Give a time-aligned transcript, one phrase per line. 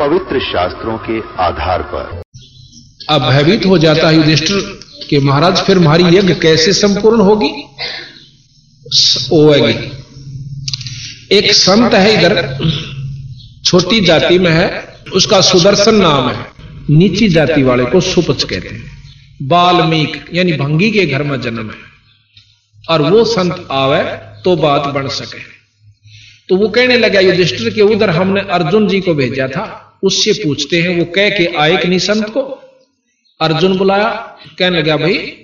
[0.00, 2.22] पवित्र शास्त्रों के आधार पर।
[3.08, 7.50] अब भयभीत हो जाता है युधिष्ठिर कि महाराज, फिर हमारी यज्ञ कैसे संपूर्ण होगी?
[9.32, 9.92] होगी
[11.32, 12.58] एक संत है इधर,
[13.64, 16.46] छोटी जाति में है, उसका सुदर्शन नाम है।
[16.90, 18.82] नीची जाति वाले को सुपच कहते हैं।
[19.42, 21.90] बाल्मीक, यानी भंगी के घर में जन्म है।
[22.90, 24.02] और वो संत आवे
[24.44, 25.60] तो बात बन सके।
[26.48, 30.76] तो वो कहने लगा युधिष्ठिर के उधर हमने अर्जुन जी को भेजा था। उससे पूछते
[30.76, 32.40] हैं, वो कह के आए कि नहीं संत को?
[33.40, 35.36] अर्जुन बुलाया, कहने लगा, भाई,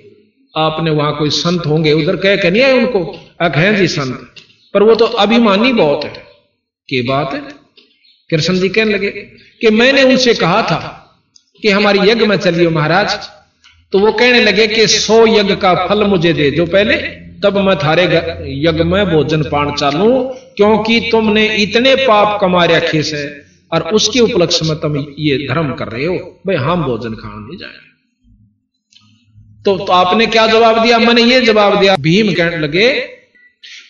[0.57, 3.19] आपने वहाँ कोई संत होंगे, उधर कह के नहीं आए उनको?
[3.41, 4.35] अक हैं जी संत,
[4.73, 6.23] पर वो तो अभिमानी बहुत है।
[6.89, 7.39] के बात है?
[8.29, 9.11] कृष्ण जी कहने लगे,
[9.61, 11.15] कि मैंने उनसे कहा था
[11.61, 13.19] कि हमारी यज्ञ में चलियो महाराज।
[13.91, 16.97] तो वो कहने लगे कि, सौ यज्ञ का फल मुझे दे जो पहले,
[17.43, 18.03] तब मैं थारे
[18.67, 20.23] यज्ञ में भोजन पान चालू,
[20.57, 25.87] क्योंकि तुमने इतने पाप कमा रखे से और उसके उपलक्ष्य में तुम ये धर्म कर
[25.89, 27.85] रहे हो। भाई हम भोजन खाने नहीं जाए
[29.65, 30.97] तो, तो आपने क्या जवाब दिया?
[30.99, 32.89] मैंने ये जवाब दिया भीम कहने लगे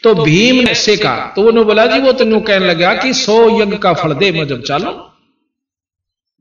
[0.04, 3.38] तो भीम ने से कहा तो उन्होंने बोला जी वो तो कहने लगा कि सौ
[3.62, 4.92] यज्ञ का फल दे मैं जब चालू।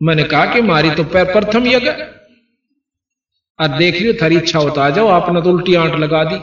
[0.01, 1.91] मैंने कहा कि मारी तो पैर प्रथम यज्ञ।
[3.59, 6.37] और देख लियो थारी इच्छा होता आ जाओ आपने तो उल्टी आंट लगा दी।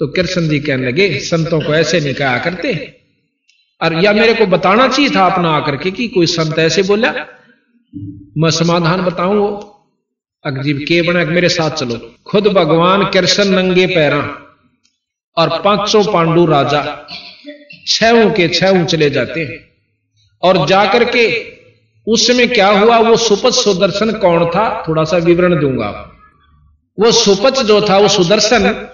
[0.00, 2.72] तो कृष्ण जी कहने लगे संतों को ऐसे नहीं कहा करते।
[3.80, 7.12] और या मेरे को बताना चाहिए था अपना आकर के कि कोई संत ऐसे बोला,
[8.38, 9.48] मैं समाधान बताऊँ वो
[10.44, 14.20] अगजीब के बना मेरे साथ चलो। खुद भगवान कृष्ण नंगे पैरा
[15.36, 16.82] और पाँचों पांडु राजा
[17.86, 19.58] छह के छह चले जाते हैं।
[20.42, 21.26] और जाकर के
[22.06, 25.90] उस समय क्या हुआ, वो सुपच सुदर्शन कौन था, थोड़ा सा विवरण दूँगा
[26.98, 28.88] वो सुपच जो था, वो सुदर्शन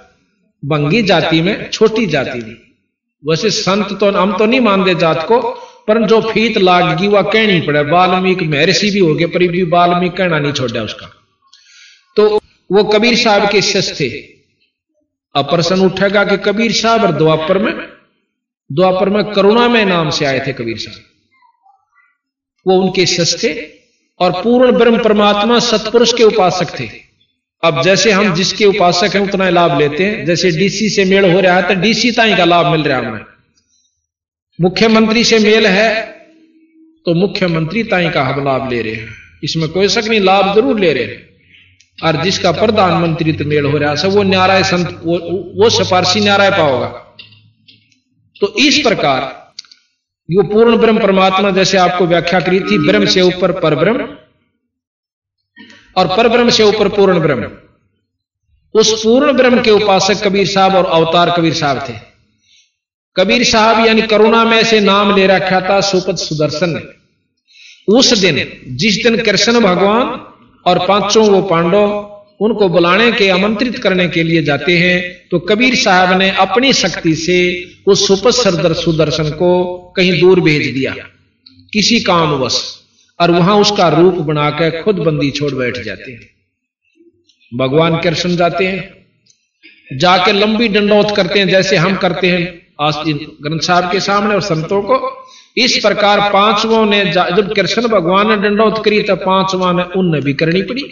[0.65, 2.66] बंगी जाति में, छोटी जाति में।
[3.27, 5.41] वैसे संत तो हम तो नहीं मानते जात को,
[5.89, 10.17] पर जो फीत लागी वह कहनी पड़े। वाल्मीकि महर्षि भी हो गए, पर भी वाल्मीकि
[10.17, 11.07] कहना नहीं छोड़ा उसका।
[12.17, 14.09] तो वो कबीर साहब के शिष्य थे।
[15.35, 17.75] अब प्रश्न उठेगा कि कबीर साहब और द्वापर में
[18.71, 21.03] द्वापर में करुणा में नाम से आए थे कबीर साहब।
[22.67, 23.53] वो उनके शिष्य थे
[24.21, 27.06] और पूर्ण ब्रह्म परमात्मा सतपुरुष के उपासक थे।
[27.63, 31.41] अब जैसे हम जिसके उपासक हैं उतना लाभ लेते हैं। जैसे डीसी से मेल हो
[31.41, 33.25] रहा है तो डीसी ताई का लाभ मिल रहा है हमें।
[34.59, 35.91] मुख्यमंत्री से मेल है
[37.07, 39.09] तो मुख्यमंत्री ताई का हम लाभ ले रहे हैं।
[39.45, 41.25] इसमें कोई शक नहीं लाभ ज़रूर ले रहे हैं।
[41.99, 45.19] और जिसका प्रधानमंत्री तो मेल हो रहा है वो न्याराय संत वो,
[45.57, 46.87] वो सिफारसी न्याराय पाओगा
[48.37, 49.21] तो इस प्रकार
[50.29, 54.07] वो पूर्ण ब्रह्म परमात्मा जैसे आपको व्याख्या करी थी ब्रह्म से ऊपर पर ब्रह्म
[55.97, 57.51] और पर ब्रह्म से ऊपर पूर्ण ब्रह्म।
[58.75, 61.95] उस पूर्ण ब्रह्म के उपासक कबीर साहब और अवतार कबीर साहब थे।
[63.17, 66.81] कबीर साहब यानी करुणा में से नाम ले रखा था सुपत सुदर्शन ने।
[67.89, 68.37] उस दिन,
[68.69, 70.07] जिस दिन कृष्ण भगवान
[70.67, 75.75] और पाँचों वो पांडव उनको बुलाने के, आमंत्रित करने के लिए जाते हैं तो कबीर
[75.75, 77.39] साहब ने अपनी शक्ति से
[77.87, 79.53] उस सरदर सुदर्शन को
[79.97, 80.95] कहीं दूर भेज दिया।
[81.73, 82.59] किसी कामवश।
[83.21, 86.21] और वहाँ उसका रूप बनाकर खुद बंदी छोड़ बैठ जाते हैं।
[87.53, 92.95] भगवान कृष्ण जाते हैं। जाके लंबी दंडौत करते हैं, जैसे हम करते हैं आज
[93.43, 98.37] ग्रंथ साहब के सामने और संतों को। इस प्रकार पांचवों ने जब कृष्ण भगवान ने
[98.37, 100.83] दंडौत करी तो पांचवा ने उन भी करनी पड़ी।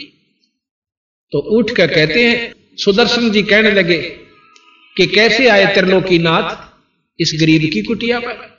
[1.31, 3.97] तो उठ कर कहते हैं, सुदर्शन जी कहने लगे
[4.95, 6.55] कि कैसे आए त्रिलोकीनाथ,
[7.19, 8.54] इस गरीब की कुटिया पर?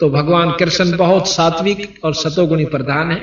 [0.00, 3.18] तो भगवान कृष्ण बहुत सात्विक और सतोगुणी प्रधान है।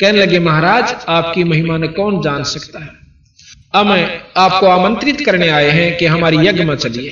[0.00, 2.90] कहने लगे, महाराज, आपकी महिमा ने कौन जान सकता है?
[3.74, 3.88] अब
[4.36, 7.10] आपको आमंत्रित करने आए हैं कि हमारी यज्ञ में चलिए।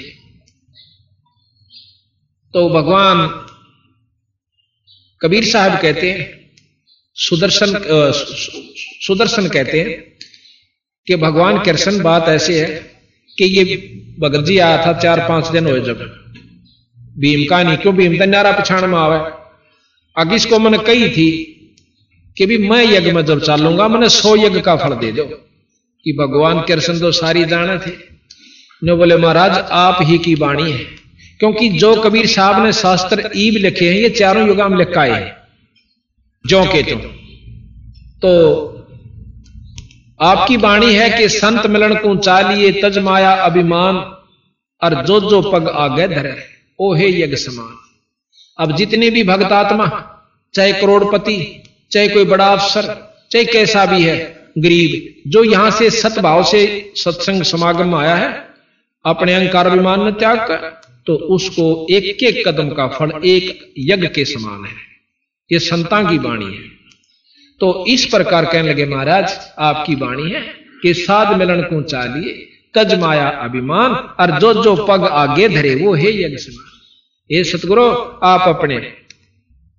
[2.52, 3.46] तो भगवान
[5.22, 6.50] कबीर साहब कहते हैं,
[7.14, 7.72] सुदर्शन
[9.06, 10.02] सुदर्शन कहते हैं
[11.06, 12.68] कि, भगवान कृष्ण, बात ऐसे है
[13.38, 13.76] कि ये
[14.20, 16.25] भगत जी आया था चार पाँच दिन हुए जब
[17.18, 19.32] भीम का नहीं, क्यों भीम नारा पछाण में आवे?
[20.18, 21.52] अग इसको मैंने कही थी
[22.38, 25.22] कि भी मैं यज्ञ में जब चालूँगा, मैंने सौ यज्ञ का फल दे दो।
[26.04, 27.96] कि भगवान कृष्ण तो सारी जाने थे।
[28.84, 30.78] ने बोले, महाराज, आप ही की वाणी है।
[31.38, 35.36] क्योंकि जो कबीर साहब ने शास्त्र ईब लिखे हैं, ये चारों युगाम लिखाए हैं।
[36.46, 36.96] जो के तो
[38.22, 38.66] तो
[40.20, 43.96] आपकी वाणी है कि संत मिलन को चालिए तजमाया अभिमान
[44.82, 47.74] और जो जो पग आगे धरे। ओ हे यज्ञ समान,
[48.58, 49.86] अब जितने भी भक्तात्मा
[50.54, 51.38] चाहे करोड़पति,
[51.92, 52.94] चाहे कोई बड़ा अफसर,
[53.30, 54.16] चाहे कैसा भी है,
[54.58, 56.60] गरीब, जो यहाँ से सतभाव से
[56.96, 58.28] सत्संग समागम आया है,
[59.04, 60.74] अपने अहंकार अभिमान में त्याग कर
[61.06, 64.74] तो उसको एक एक कदम का फल एक यज्ञ के समान है।
[65.50, 66.62] ये संता की वाणी है।
[67.60, 70.40] तो इस प्रकार कहने लगे महाराज, आपकी वाणी है
[70.82, 72.32] कि साध मिलन को चालिए
[72.76, 76.72] तज माया अभिमान और जो जो पग आगे धरे, वो है यज्ञ समान
[77.30, 77.82] ये सतगुरु,
[78.22, 78.80] आप अपने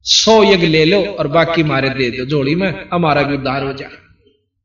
[0.05, 3.73] सौ यज्ञ ले लो और बाकी मारे दे दो। जोड़ी में हमारा भी उद्धार हो
[3.73, 3.97] जाए।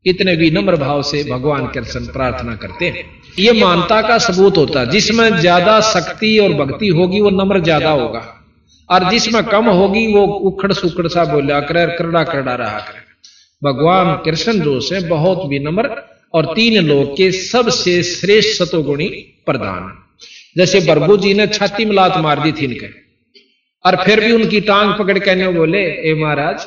[0.06, 3.04] इतने भी नम्र भाव से भगवान कृष्ण प्रार्थना करते हैं।
[3.38, 7.90] ये मानता का सबूत होता है। जिसमें ज़्यादा शक्ति और भक्ति होगी, वो नम्र ज़्यादा
[7.90, 8.22] होगा।
[8.88, 13.00] और जिसमें कम होगी, वो उखड़ सुखड़ सा बोला कर करड़ा करड़ा रहा करे।
[13.62, 15.88] भगवान कृष्ण जो से बहुत विनम्र
[16.34, 19.08] और तीन लोग के सबसे श्रेष्ठ सतोगुणी
[19.46, 19.92] प्रधान।
[20.56, 22.86] जैसे बरबू जी ने छाती में लात मार दी थी इनके।
[23.84, 26.66] और फिर भी उनकी टांग पकड़ के बोले, ए महाराज,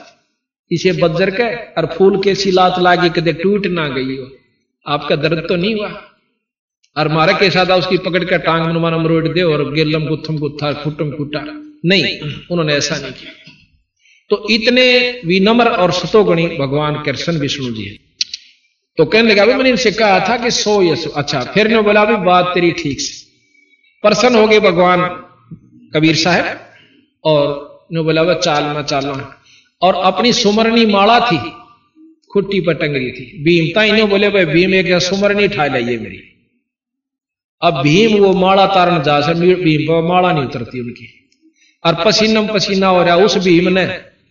[0.71, 4.27] इसे बज्जर के और फूल के सी लात लागी कदे टूट ना गई हो।
[4.85, 6.01] आपका दर्द तो नहीं हुआ?
[6.97, 10.73] और मारे के साथ उसकी पकड़ कर टांग मनमाना मरोड़ दे और गिरलम गुत्थम गुत्था
[10.73, 11.41] खुटम खुटा
[11.85, 12.19] नहीं,
[12.51, 13.31] उन्होंने ऐसा नहीं किया।
[14.29, 14.85] तो इतने
[15.25, 18.04] विनम्र और सतोगणी भगवान कृष्ण विष्णु जी है।
[18.97, 22.15] तो कहने लगा मैंने इनसे कहा था कि सो यस अच्छा फिर ने बोला भी
[22.25, 23.13] बात तेरी ठीक से।
[24.03, 25.01] प्रसन्न हो गए भगवान
[25.95, 26.45] कबीर साहब
[27.23, 29.05] और ने बोला वह चाल में चाल
[29.81, 31.37] और अपनी सुमरनी माला थी,
[32.31, 36.21] खुट्टी पर टंगरी थी, भीम ता इन्हें बोले भाई भीम एक सुमरनी ठा लाइए मेरी।
[37.61, 41.07] अब भीम वो माला तारण जा से, भीम पर माला नहीं उतरती उनकी।
[41.83, 43.85] और पसीनम पसीना हो रहा, उस भीम ने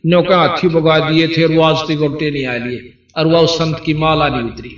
[0.05, 3.47] नौका हाथी भगा दिए थे और वो आज तक गोटे नहीं आ लिए। और वह
[3.47, 4.71] संत की माला नहीं उतरी।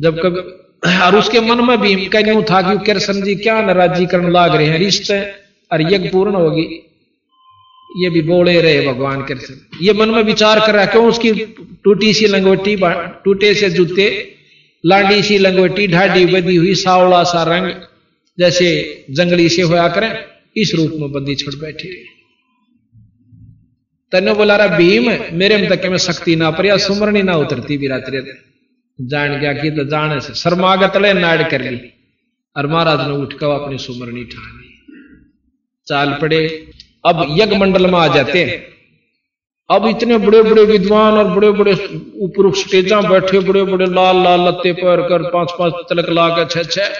[0.00, 0.40] जब कभी
[0.98, 4.66] और उसके मन में भी का यूँ था कि कृष्ण जी क्या नाराजीकरण लाग रहे
[4.66, 5.20] हैं रिश्ते?
[5.70, 6.62] और यज्ञ पूर्ण होगी
[7.96, 11.32] ये भी बोले रहे भगवान कृष्ण ये मन में विचार कर रहा क्यों उसकी
[11.84, 12.76] टूटी सी लंगोटी
[13.24, 14.06] टूटे से जूते,
[14.84, 17.72] लांडी सी लंगोटी, ढाडी बदी हुई, सावला सा रंग,
[18.38, 18.68] जैसे
[19.10, 20.10] जंगली से होया करें,
[20.56, 21.88] इस रूप में बंदी छोड़ बैठे।
[24.12, 27.88] तने बोला रहा भीम, मेरे में तक में शक्ति ना पर सुमरणी ना उतरती भी
[27.88, 28.22] रात्रि
[28.98, 31.78] जान गया कि तो जाने से, शर्मागत ले नाड़ कर ली।
[32.56, 34.68] और महाराज ने उठ कर अपनी सुमरणी ठा ली
[35.86, 36.40] चाल पड़े,
[37.04, 38.58] अब यज्ञ मंडल में आ जाते हैं।
[39.70, 41.72] अब इतने बड़े बड़े विद्वान और बड़े बड़े
[42.20, 46.48] ऊपर स्टेजा बैठे बड़े बड़े लाल लाल लत्ते पैर कर पाँच पाँच तलक ला कर
[46.48, 46.98] छह छह।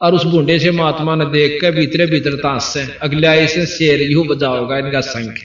[0.00, 3.66] और उस बूढ़े से महात्मा ने देख कर भीतरे भीतर ताश से, अगले आए से
[3.66, 5.38] शेर, यू बजाओगा, इनका संख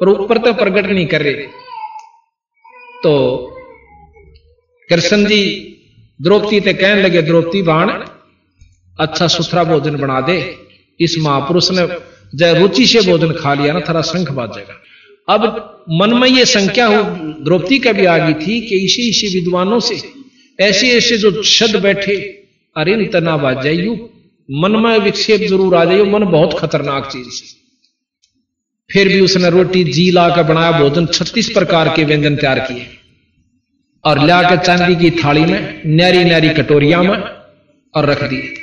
[0.00, 1.46] पर ऊपर तो प्रकट नहीं कर रहे।
[3.02, 3.14] तो
[4.88, 5.40] कृष्ण जी
[6.20, 7.90] द्रौपदी ते कहने लगे, द्रौपदी बाण
[8.96, 10.38] अच्छा सुथरा भोजन बना दे।
[11.00, 11.86] इस महापुरुष ने
[12.34, 14.74] जय रुचि से भोजन खा लिया ना, थोड़ा शंख बाज जाएगा।
[15.28, 15.42] अब
[15.92, 17.02] मन में ये संख्या हो,
[17.44, 20.00] द्रौपदी का भी आ गई थी कि इसी इसी विद्वानों से,
[20.58, 22.16] ऐसे ऐसे जो शब्द बैठे,
[22.76, 23.94] अरे तना बाज जाइयो।
[24.48, 27.42] मन में विक्षेप ज़रूर आ जाइयो, मन बहुत खतरनाक चीज़
[28.92, 32.86] फिर भी उसने रोटी जी ला कर बनाया भोजन छत्तीस प्रकार के व्यंजन तैयार किए।
[34.04, 37.18] और ला के चांदी की थाली में न्यारी न्यारी कटोरिया में
[37.94, 38.54] और रख दिए।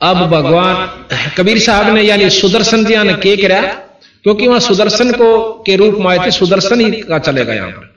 [0.00, 1.06] अब भगवान
[1.36, 3.60] कबीर साहब ने यानी सुदर्शन जी ने के करा
[4.22, 7.94] क्योंकि वहाँ सुदर्शन को के रूप में आए थे सुदर्शन ही का चलेगा यहाँ पर।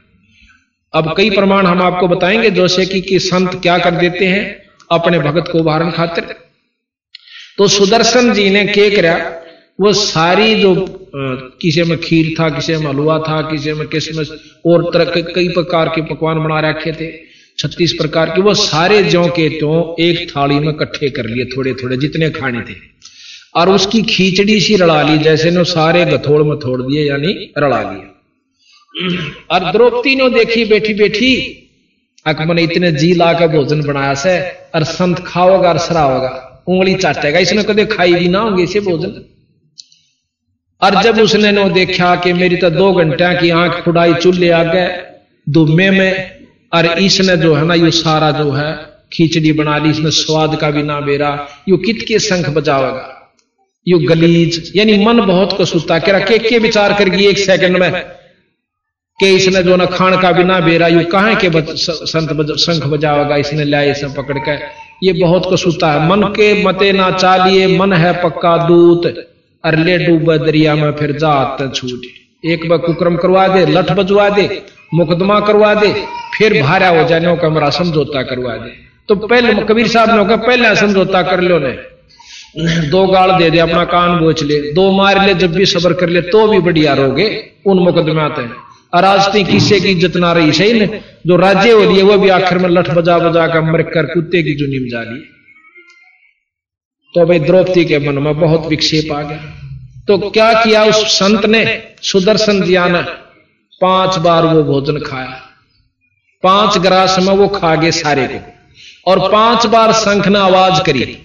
[0.93, 5.19] अब कई प्रमाण हम आपको बताएँगे जैसे कि, कि संत क्या कर देते हैं अपने
[5.19, 6.23] भगत को उभारण खातिर।
[7.57, 9.40] तो सुदर्शन जी ने के करा
[9.79, 10.73] वो सारी जो
[11.61, 14.23] किसी में खीर था, किसी में हलवा था, किसी में किसमें
[14.65, 17.11] और तरह के कई प्रकार के पकवान बना रखे थे,
[17.57, 21.73] छत्तीस प्रकार के, वो सारे ज्यो के त्यों एक थाली में इकट्ठे कर लिए थोड़े
[21.73, 22.75] थोड़े जितने खाने थे।
[23.55, 27.81] और उसकी खींचड़ी सी रड़ा ली, जैसे ने सारे गथोड़ में थोड़ दिए, यानी रड़ा
[27.81, 28.07] लिया
[29.51, 31.33] और द्रौपदी ने देखी, बैठी बैठी
[32.25, 34.39] अकमन इतने जी ला कर भोजन बनाया से,
[34.75, 39.19] और संत खाओगा और सराओगा उंगली चाटेगा, इसने कदे खाई भी ना होंगे इसे भोजन।
[40.81, 44.63] और जब उसने नो देखा कि मेरी तो दो घंटे की आँख फुड़ाई चूल्हे आ
[44.63, 44.87] गए
[45.47, 46.11] दुमे में
[46.73, 48.71] और इसने जो है ना यू सारा जो है
[49.13, 51.29] खिचड़ी बना ली इसने स्वाद का भी ना बेरा
[51.69, 53.17] यू कित के शंख बजावेगा?
[53.87, 57.91] यू गलीज यानी मन बहुत को सुता के के, के विचार करगी एक सेकंड में?
[59.19, 62.83] के इसने जो ना खान का भी ना बेरा यू कहा के संत बज, शंख
[62.83, 63.35] बजावेगा?
[63.35, 64.55] इसने लिया इसे पकड़ के।
[65.07, 69.30] ये बहुत कसूता है। मन के मते ना चालिए मन है पक्का दूत।
[69.63, 72.01] और ले डूबे दरिया में फिर जात छूट।
[72.45, 74.45] एक बार कुक्रम करवा दे, लठ बजवा दे,
[74.93, 75.91] मुकदमा करवा दे,
[76.37, 78.71] फिर भारा हो जाने का हमारा समझौता करवा दे।
[79.09, 81.77] तो पहले कबीर साहब ने कहा, पहले समझौता कर लो ने।
[82.89, 86.09] दो गाल दे दे, अपना कान बोच ले। दो मार ले, जब भी सबर कर
[86.09, 87.27] ले तो भी बढ़िया रहोगे
[87.65, 88.55] उन मुकदमे आते हैं
[88.93, 90.99] अराजती किसी की इज़्ज़त ना रही, सही ने?
[91.27, 94.41] जो राज्य हो लिए, वो भी आखिर में लठ बजा बजा कर मर कर कुत्ते
[94.43, 95.19] की चुनी बजा ली
[97.15, 99.37] तो भाई द्रौपदी के मन में बहुत विक्षेप आ गया।
[100.07, 101.83] तो क्या किया उस संत ने?
[102.01, 103.01] सुदर्शन जिया ने
[103.81, 105.41] पाँच बार वो भोजन खाया।
[106.43, 111.17] पाँच ग्रास में वो खा गए सारे को। और पाँच बार शंख ने आवाज़ करी।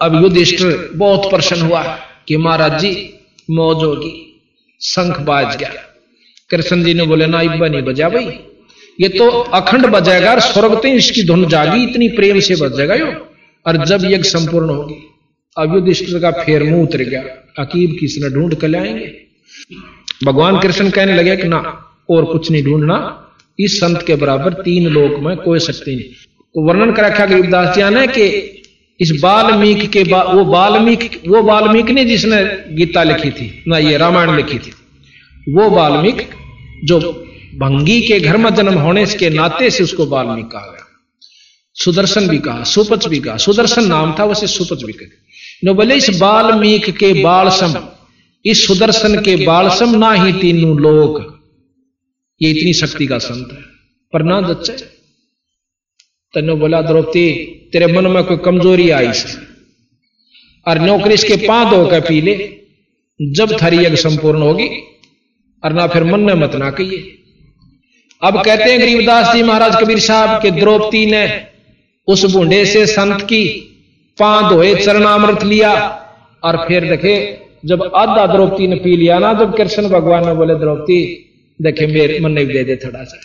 [0.00, 1.82] अब युधिष्ठिर बहुत प्रसन्न हुआ
[2.28, 3.14] कि महाराज जी,
[3.50, 4.42] मौज होगी।
[4.80, 5.70] शंख बाज गया।
[6.50, 8.24] कृष्ण जी ने बोले ना इब्बा नहीं बजा भाई।
[9.00, 13.35] ये तो अखंड बजेगा और स्वर्ग तो इसकी धुन जागी। इतनी प्रेम से बजेगा यो।
[13.66, 14.96] और जब यज्ञ संपूर्ण होगी
[15.56, 17.22] अब युधिष्ठिर का फेर मुँह उतर गया।
[17.58, 19.12] अकीब किसने ढूंढ कर लाएँगे
[20.24, 21.58] भगवान कृष्ण कहने लगे कि ना
[22.10, 22.96] और कुछ नहीं ढूंढना
[23.58, 26.04] इस संत के बराबर तीन लोक में कोई शक्ति नहीं।
[26.54, 28.26] तो वर्णन कर रखा गरीबदास जी ने कि
[29.00, 32.42] इस बाल्मीक के बा, वो बाल्मीक वो बाल्मीक ने जिसने
[32.76, 34.72] गीता लिखी थी ना ये रामायण लिखी थी।
[35.54, 36.22] वो बाल्मीक
[36.84, 37.00] जो
[37.56, 40.85] भंगी के घर में जन्म होने के नाते से उसको बाल्मीक कहा गया।
[41.76, 46.08] सुदर्शन भी कहा सुपच भी कहा। सुदर्शन नाम था, वैसे सुपच भी कहा बोले इस
[46.18, 47.74] बाल्मीक के बालसम,
[48.44, 51.14] इस सुदर्शन के बालसम ना ही तीनों लोक।
[52.40, 53.62] ये इतनी शक्ति का संत है।
[54.12, 54.72] पर ना दच्चे
[56.34, 57.30] तेनो बोला, द्रौपदी,
[57.72, 59.28] तेरे मन में कोई कमज़ोरी आई से?
[60.66, 62.34] और नौकरी इसके पाँच होकर पी ले
[63.20, 64.68] जब थारी यज्ञ संपूर्ण होगी,
[65.64, 67.12] और ना फिर मन में मत ना कहिए।
[68.22, 71.26] अब कहते हैं गरीबदास जी महाराज कबीर साहब के द्रौपदी ने
[72.08, 73.44] उस बूढ़े से संत की
[74.18, 76.02] पाँच धोए, चरणामृत लिया।
[76.44, 80.54] और फिर देखे, जब आधा द्रौपदी ने पी लिया ना, जब कृष्ण भगवान ने बोले,
[80.54, 81.00] द्रौपदी,
[81.62, 83.18] देखे, मेरे मन ने दे दे थोड़ा सा।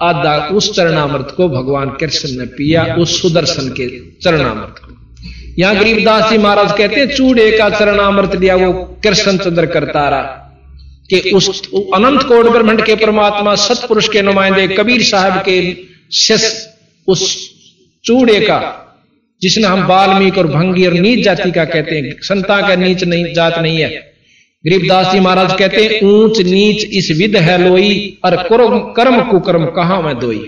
[0.00, 4.92] आधा उस चरणामृत को भगवान कृष्ण ने पिया, उस सुदर्शन के चरणामृत को।
[5.58, 8.72] यहाँ गरीबदास जी महाराज कहते हैं, चूड़े का चरणामृत लिया, वो
[9.02, 10.22] कृष्ण चंद्र करता रहा
[11.10, 15.76] कि उस अनंत कोट ब्रह्मंड के परमात्मा, सतपुरुष के नुमाइंदे, कबीर साहब के
[16.12, 16.70] शिष्य,
[17.08, 17.53] उस
[18.04, 18.58] चूड़े का
[19.42, 23.32] जिसने हम बाल्मीक और भंगी और नीच जाति का कहते हैं। संता का नीच नहीं
[23.34, 23.88] जात नहीं है।
[24.64, 28.36] गरीबदास जी महाराज कहते हैं ऊंच नीच इस विध है लोई और
[28.96, 30.38] कर्म कुकर्म कहा मैं दोई?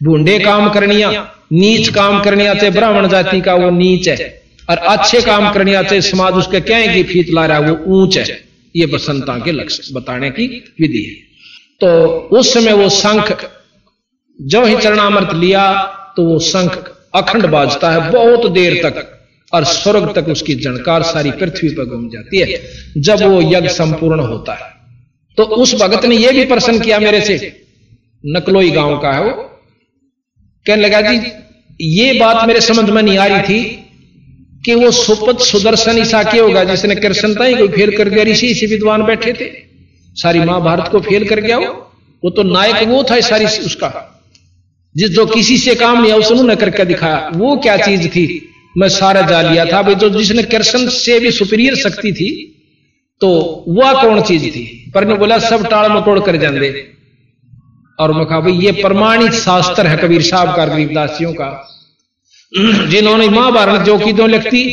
[0.00, 1.10] बूढ़े काम करनिया
[1.52, 4.28] नीच काम करनिया चाहे ब्राह्मण जाति का वो नीच है।
[4.70, 8.18] और अच्छे काम करनिया चाहे समाज उसके क्या की फीत ला रहा है वो ऊंच
[8.18, 8.38] है।
[8.74, 10.46] ये बसंता के लक्ष्य बताने की
[10.80, 11.14] विधि है।
[11.80, 11.88] तो
[12.38, 13.50] उस समय वो शंख
[14.38, 15.64] जो ही चरणामृत लिया
[16.16, 16.76] तो वो शंख
[17.14, 19.08] अखंड बाजता है, बहुत देर तक,
[19.52, 22.60] और स्वर्ग तक उसकी जनकार सारी पृथ्वी पर घूम जाती है।
[22.98, 24.70] जब वो यज्ञ संपूर्ण होता है
[25.38, 27.36] तो उस भगत ने यह भी प्रश्न किया मेरे से,
[28.24, 29.30] नकलोई गाँव का है वो।
[30.66, 31.20] कहने लगा जी,
[31.80, 33.62] ये बात मेरे समझ में नहीं आ रही थी
[34.64, 38.46] कि वो सुपत सुदर्शन ईसा के होगा, जिसने कृष्णता ही कोई फेल कर दिया ऋषि
[38.46, 39.50] इसी विद्वान बैठे थे।
[40.16, 41.72] सारी महाभारत को फेल कर गया वो
[42.22, 43.88] वो तो नायक वो था सारी, उसका।
[44.94, 48.24] जिस जो किसी से काम नहीं उसने उन्होंने करके दिखाया। वो क्या चीज़ थी?
[48.76, 52.30] मैं सारा जा लिया था। भाई, जो जिसने कृष्ण से भी सुपीरियर शक्ति थी
[53.20, 53.28] तो
[53.68, 54.90] वह कौन चीज़ थी?
[54.94, 56.70] पर ने बोला, सब टाड़ मटोड़ कर जाते
[57.98, 61.68] और मैं कहा, भाई, ये प्रमाणित शास्त्र है कबीर साहब का, गरीबदासियों का।
[62.88, 64.64] जिन्होंने महाभारत जो की दो लिखती,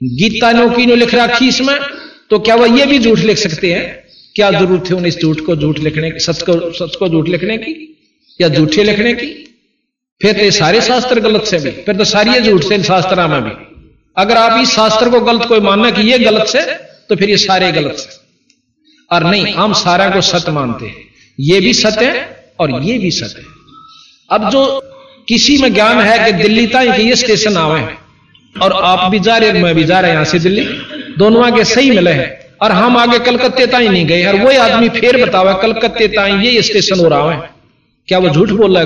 [0.00, 1.76] गीता नो की नो लिख रखी इसमें
[2.30, 3.84] तो क्या वह ये भी झूठ लिख सकते हैं?
[4.34, 7.28] क्या ज़रूरत है उन्हें इस झूठ को झूठ लिखने की, सच को सच को झूठ
[7.28, 7.96] लिखने की?
[8.40, 9.47] या झूठे लिखने की?
[10.20, 13.50] फिर तो सारे शास्त्र गलत से भी, फिर तो सारी झूठ से शास्त्रा में भी।
[14.16, 16.60] अगर आप इस शास्त्र को गलत कोई मानना कि ये गलत से
[17.10, 18.16] तो फिर ये सारे गलत से।
[19.10, 20.96] और नहीं, हम सारा को सत्य मानते हैं।
[21.38, 23.46] ये भी सत्य है और ये भी सत्य है।
[24.30, 24.64] अब जो
[25.28, 27.96] किसी में ज्ञान है कि दिल्ली तक ये स्टेशन आवे हैं,
[28.54, 30.64] और आप भी जा रहे मैं भी जा रहे यहाँ से दिल्ली,
[31.18, 32.28] दोनों आगे सही मिले हैं,
[32.62, 36.62] और हम आगे कलकत्ते ताई नहीं गए, और वही आदमी फिर बतावा, कलकत्ते ताई ये
[36.62, 37.50] स्टेशन हो रहा है।
[38.08, 38.76] क्या वो झूठ बोल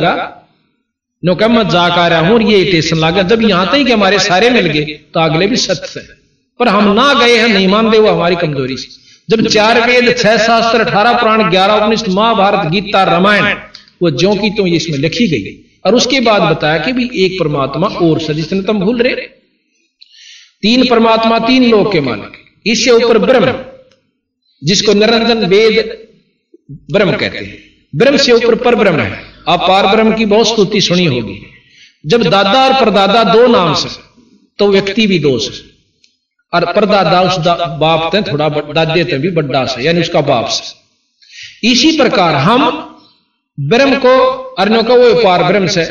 [1.25, 3.93] लेगा नो कह मैं जा कर रहा हूँ ये स्टेशन लागा जब यहाँ तक कि
[3.93, 6.07] हमारे सारे मिल गए तो अगले भी सत्य है।
[6.61, 8.89] पर हम ना गए हैं, नहीं मानते वो हमारी कमज़ोरी से।
[9.29, 13.59] जब चार वेद, छह शास्त्र, अठारह प्राण, ग्यारह उन्नीस महाभारत, गीता, रामायण,
[14.03, 17.87] वो ज्यो की तो इसमें लिखी गई। और उसके बाद बताया कि भी एक परमात्मा
[17.87, 19.15] और सजिशन तुम भूल रहे।
[20.63, 22.33] तीन परमात्मा, तीन लोग के मालिक।
[22.67, 23.55] इससे ऊपर ब्रह्म,
[24.65, 25.99] जिसको निरंजन वेद
[26.93, 27.59] ब्रह्म कहते हैं।
[27.97, 31.41] ब्रह्म से ऊपर पर ब्रह्म है। आप पार ब्रह्म की बहुत स्तुति सुनी होगी।
[32.05, 33.89] जब दादा और परदादा दो नाम से
[34.59, 35.53] तो व्यक्ति भी दो से।
[36.53, 37.37] और परदादा उस
[37.79, 42.65] बाप ते थोड़ा दादे ते भी बड्डा से यानी उसका बाप से। इसी प्रकार हम
[43.59, 44.17] ब्रह्म को
[44.59, 45.83] अर्णों का वो पार ब्रह्म से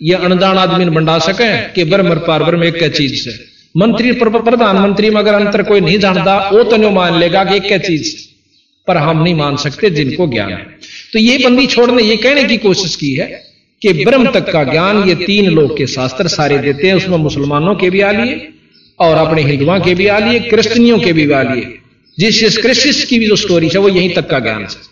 [0.00, 3.32] ये अनजान आदमी बंडा सके कि ब्रह्म और पार ब्रह्म एक चीज़ से।
[3.74, 7.86] मंत्री प्रधानमंत्री में अगर अंतर कोई नहीं जानता वो तो नहीं मान लेगा कि एक
[7.86, 8.14] चीज़
[8.88, 10.62] पर हम नहीं मान सकते जिनको ज्ञान है
[11.14, 13.26] तो ये बंदी छोड़ने ये कहने की कोशिश की है
[13.82, 17.74] कि ब्रह्म तक का ज्ञान ये तीन लोग के शास्त्र सारे देते हैं उसमें मुसलमानों
[17.74, 18.48] के भी आ लिए
[19.00, 21.78] और अपने हिंदुओं के भी आ लिए क्रिश्चनियों के भी आ लिए
[22.18, 24.82] जिस जिस क्रिस्टिस की भी जो स्टोरी है वो यहीं तक का ज्ञान है।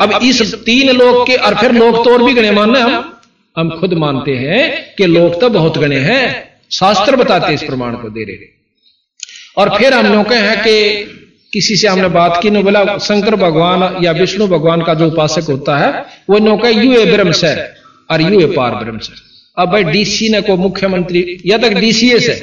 [0.00, 3.12] अब इस तीन लोग के और फिर लोग तो और भी गणे मानना हम
[3.56, 6.24] हम खुद मानते हैं कि लोग तो बहुत गणे हैं
[6.70, 8.48] शास्त्र बताते इस प्रमाण को दे रहे
[9.58, 10.76] और फिर हम लोग हैं कि
[11.52, 15.76] किसी से हमने बात की बोला, शंकर भगवान या विष्णु भगवान का जो उपासक होता
[15.78, 17.54] है, वो नो का यू ए ब्रह्म से
[18.10, 19.12] और यू ए पार ब्रह्म से
[19.56, 22.34] अब भाई डीसी ने को मुख्यमंत्री, या तक डीसीए से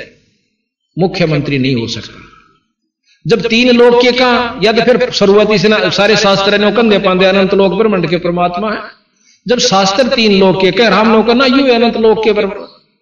[0.98, 2.30] मुख्यमंत्री नहीं हो सकता।
[3.26, 6.98] जब तीन लोग के कहा, या तो फिर शुरुआती से ना सारे शास्त्र ने कंधे
[7.00, 8.82] पांदे अनंत लोक ब्रह्मंड के परमात्मा है।
[9.46, 12.52] जब शास्त्र तीन लोग के कह राम लोग ना यू अनंत लोक के ब्रह्म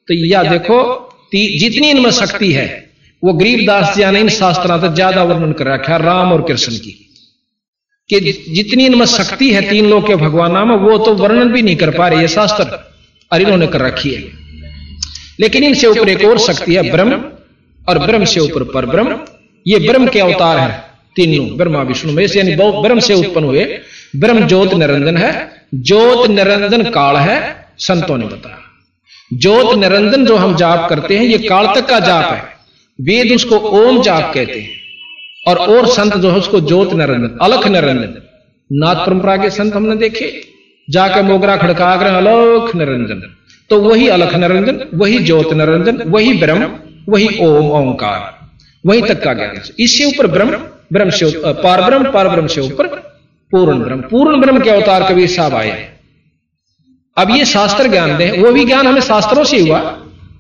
[0.08, 0.78] तो या देखो
[1.34, 2.68] जितनी इनमें शक्ति है
[3.24, 6.76] वो गरीबदास जी ने इन शास्त्रों तक ज़्यादा वर्णन कर रखा है, राम और कृष्ण
[6.76, 6.98] की।
[8.10, 8.20] कि
[8.54, 11.90] जितनी इनमें शक्ति है तीन लोग के भगवान में वो तो वर्णन भी नहीं कर
[11.98, 12.80] पा रहे, ये शास्त्र
[13.32, 14.22] और इन्होंने कर रखी है।
[15.40, 17.22] लेकिन इनसे ऊपर एक और शक्ति है, ब्रह्म
[17.82, 19.20] और ब्रह्म से ऊपर पर ब्रह्म
[19.66, 20.84] ये ब्रह्म के अवतार है,
[21.16, 23.66] तीनों ब्रह्मा, विष्णु में यानी ब्रह्म से उत्पन्न हुए।
[24.16, 25.32] ब्रह्म ज्योत निरंजन है,
[25.76, 27.40] ज्योत निरंजन काल है,
[27.80, 28.58] संतों ने बताया।
[29.32, 32.51] ज्योत निरंजन जो हम जाप करते हैं, ये काल तक का जाप है।
[33.02, 34.70] वेद उसको ओम जाप कहते हैं।
[35.46, 38.14] और और संत जो है उसको ज्योत निरंजन अलख निरंजन
[38.70, 40.28] नाथ परंपरा के संत हमने देखे।
[40.88, 43.22] जाके मोगरा खड़का कर अलख निरंजन।
[43.70, 46.70] तो वही अलख निरंजन वही ज्योत निरंजन वही ब्रह्म
[47.10, 48.20] वही ओम ओंकार।
[48.84, 50.58] वही तक का ज्ञान इससे ऊपर ब्रह्म
[50.94, 51.32] ब्रह्म से
[51.64, 52.88] पार ब्रह्म पार ब्रह्म से ऊपर
[53.52, 55.88] पूर्ण ब्रह्म। पूर्ण ब्रह्म के अवतार कबीर साहब आए।
[57.18, 59.80] अब ये शास्त्र ज्ञान दे वो भी ज्ञान हमें शास्त्रों से हुआ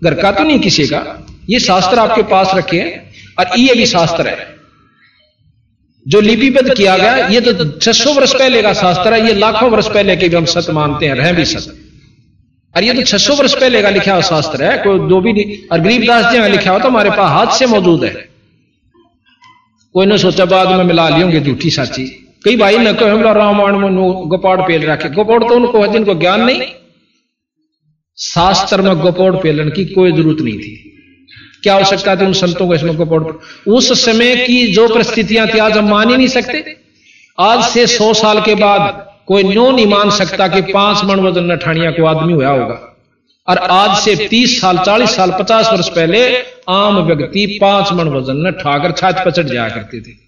[0.04, 1.00] घर का तो नहीं किसी का
[1.49, 4.49] ये शास्त्र आपके पास रखे हैं और ये भी शास्त्र है।
[6.06, 9.88] जो लिपिबद्ध किया गया ये तो 600 वर्ष पहले का शास्त्र है ये लाखों वर्ष
[9.88, 11.77] पहले के भी हम सत्य मानते हैं रह भी सत्य
[12.75, 15.58] और ये तो 600 वर्ष पहले का लिखा हुआ शास्त्र है कोई दो भी नहीं
[15.71, 18.13] और गरीबदास जी ने लिखा हुआ तो हमारे पास हाथ से मौजूद है।
[19.95, 22.06] कोई ने सोचा बाद में मिला लियोगे झूठी साची।
[22.45, 23.95] कई भाई न कहो रामायण में
[24.30, 26.62] गोपाड़ पेल रखे। गोपाड़ तो उनको है जिनको ज्ञान नहीं।
[28.17, 30.90] शास्त्र में गोपाड़ पेलन की कोई ज़रूरत नहीं थी।
[31.63, 33.21] क्या हो सकता था उन संतों को, इसमें गोपाड़
[33.71, 36.63] उस समय की जो परिस्थितियाँ थी, आज हम मान ही नहीं सकते।
[37.38, 41.52] आज से सौ साल के बाद कोई न्यो नहीं मान सकता कि पाँच मण वज़न
[41.52, 42.80] नठानिया को आदमी हुआ होगा।
[43.47, 46.26] और आज से तीस साल, चालीस साल, पचास वर्ष पहले
[46.69, 50.19] आम व्यक्ति पाँच मन वज़न न ठाकर छाछ पचट जाया करते थे।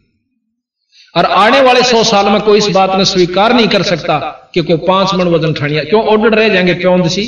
[1.16, 4.18] और आने वाले सौ साल में कोई इस बात ने स्वीकार नहीं कर सकता
[4.54, 7.26] कि कोई पाँच मण वज़न ठानिया क्यों ऑर्डर रह जाएँगे प्योंदसी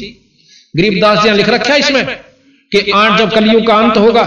[0.74, 2.18] गरीबदास जी लिख रखा है इसमें।
[2.76, 4.24] कि आठ जब कलयुग का अंत होगा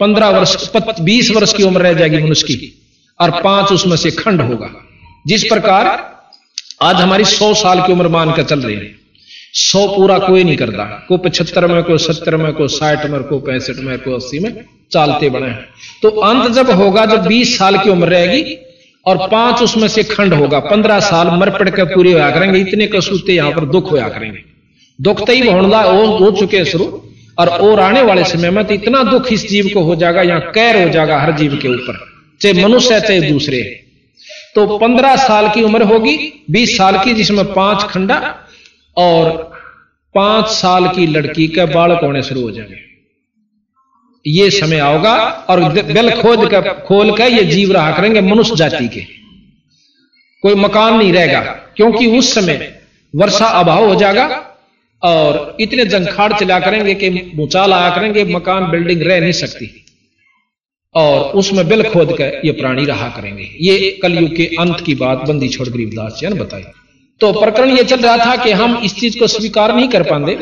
[0.00, 2.72] पंद्रह वर्ष बीस वर्ष की उम्र रह जाएगी मनुष्य की
[3.20, 4.70] और पाँच उसमें से खंड होगा।
[5.26, 5.88] जिस प्रकार
[6.82, 8.88] आज हमारी सौ साल की उम्र मानकर चल रही है।
[9.54, 13.38] सौ पूरा कोई नहीं करता। को पचहत्तर में को सत्तर में को साठ में को
[13.40, 14.52] पैंसठ में को अस्सी में
[14.92, 15.68] चालते बने हैं।
[16.02, 18.56] तो अंत जब होगा जब बीस साल की उम्र रहेगी
[19.06, 22.86] और पाँच उसमें से खंड होगा पंद्रह साल मर पड़ कर पूरे होया करेंगे इतने
[22.86, 24.42] कसूते यहाँ पर दुख होया करेंगे।
[24.98, 26.86] दुख तो ही होना हो चुके शुरू।
[27.40, 30.40] और और आने वाले समय में तो इतना दुख इस जीव को हो जाएगा, यहाँ
[30.52, 31.98] कैर हो जाएगा हर जीव के ऊपर,
[32.40, 33.62] चाहे मनुष्य है, चाहे दूसरे
[34.56, 36.16] तो पंद्रह साल की उम्र होगी,
[36.50, 38.16] बीस साल की, जिसमें पाँच खंडा
[38.96, 39.30] और
[40.14, 42.78] पाँच साल की लड़की के बालक होने शुरू हो जाएँगे।
[44.24, 45.14] ये समय आओगा
[45.50, 49.00] और दिल खोद कर खोल कर ये जीव रहा करेंगे मनुष्य जाति के।
[50.42, 51.40] कोई मकान नहीं रहेगा,
[51.76, 52.72] क्योंकि उस समय
[53.14, 54.26] वर्षा अभाव हो जाएगा
[55.02, 59.84] और इतने जंखाड़ चला करेंगे कि भूचाल आया करेंगे, मकान, बिल्डिंग रह नहीं सकती।
[60.94, 65.18] और उसमें बिल खोद कर ये प्राणी रहा करेंगे। ये कलयुग के अंत की बात
[65.18, 66.62] बंदी छोड़ गरीबदास जी ने बताई।
[67.20, 70.34] तो प्रकरण ये चल रहा था कि हम इस चीज़ को स्वीकार नहीं कर पाते।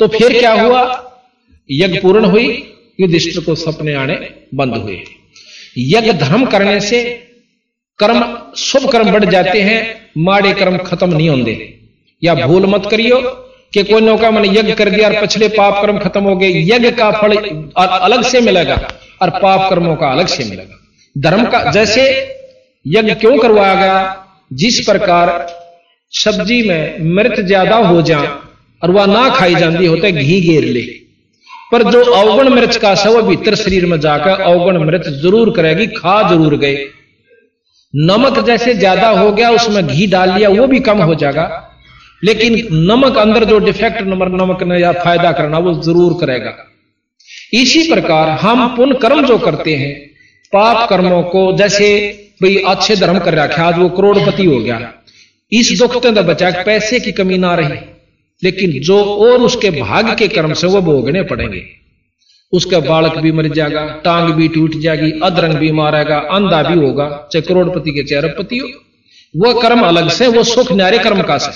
[0.00, 1.12] तो फिर क्या हुआ?
[1.70, 5.00] यज्ञ पूर्ण हुई, युधिष्ठिर को सपने आने बंद हुए।
[5.78, 7.04] यज्ञ धर्म करने से
[7.98, 11.74] कर्म, शुभ कर्म बढ़ जाते हैं, माड़े कर्म खत्म नहीं होंगे।
[12.24, 15.98] या भूल मत करियो कि कोई नौका मैंने यज्ञ कर दिया और पिछले पाप कर्म
[15.98, 17.36] खत्म हो गए, यज्ञ का फल
[17.76, 18.76] अलग से मिलेगा
[19.22, 20.76] और पाप कर्मों का अलग से मिलेगा।
[21.16, 22.02] धर्म का जैसे
[22.86, 23.98] यज्ञ क्यों करवाया गया?
[24.54, 25.30] जिस प्रकार
[26.12, 28.18] सब्ज़ी में मिर्च ज़्यादा हो जा
[28.82, 30.82] और वह ना खाई जाती होते घी घेर ले।
[31.72, 36.22] पर जो अवगुण मृत का सब भीतर शरीर में जाकर अवगुण मृत ज़रूर करेगी, खा
[36.30, 36.76] ज़रूर गए।
[37.94, 41.44] नमक जैसे ज़्यादा हो गया, उसमें घी डाल लिया, वो भी कम हो जाएगा।
[42.22, 46.54] लेकिन नमक अंदर जो डिफेक्ट नंबर नमक ने या फ़ायदा करना, वो ज़रूर करेगा।
[47.54, 49.94] इसी प्रकार हम पुण्य कर्म जो करते हैं,
[50.52, 51.88] पाप कर्मों को जैसे
[52.42, 54.92] भाई अच्छे धर्म कर रखा आज वो करोड़पति हो गया।
[55.52, 57.78] इस दुख तो बचा पैसे की कमी ना रही,
[58.42, 61.62] लेकिन जो और उसके भाग के कर्म से वो भोगने पड़ेंगे।
[62.52, 67.06] उसका बालक भी मर जाएगा, टांग भी टूट जाएगी, अधरंग भी मारेगा, अंधा भी होगा,
[67.32, 68.68] चाहे करोड़पति के चाहे अरबपति हो।
[69.34, 71.50] वह कर्म अलग से, वो सुख न्यारे कर्म का से।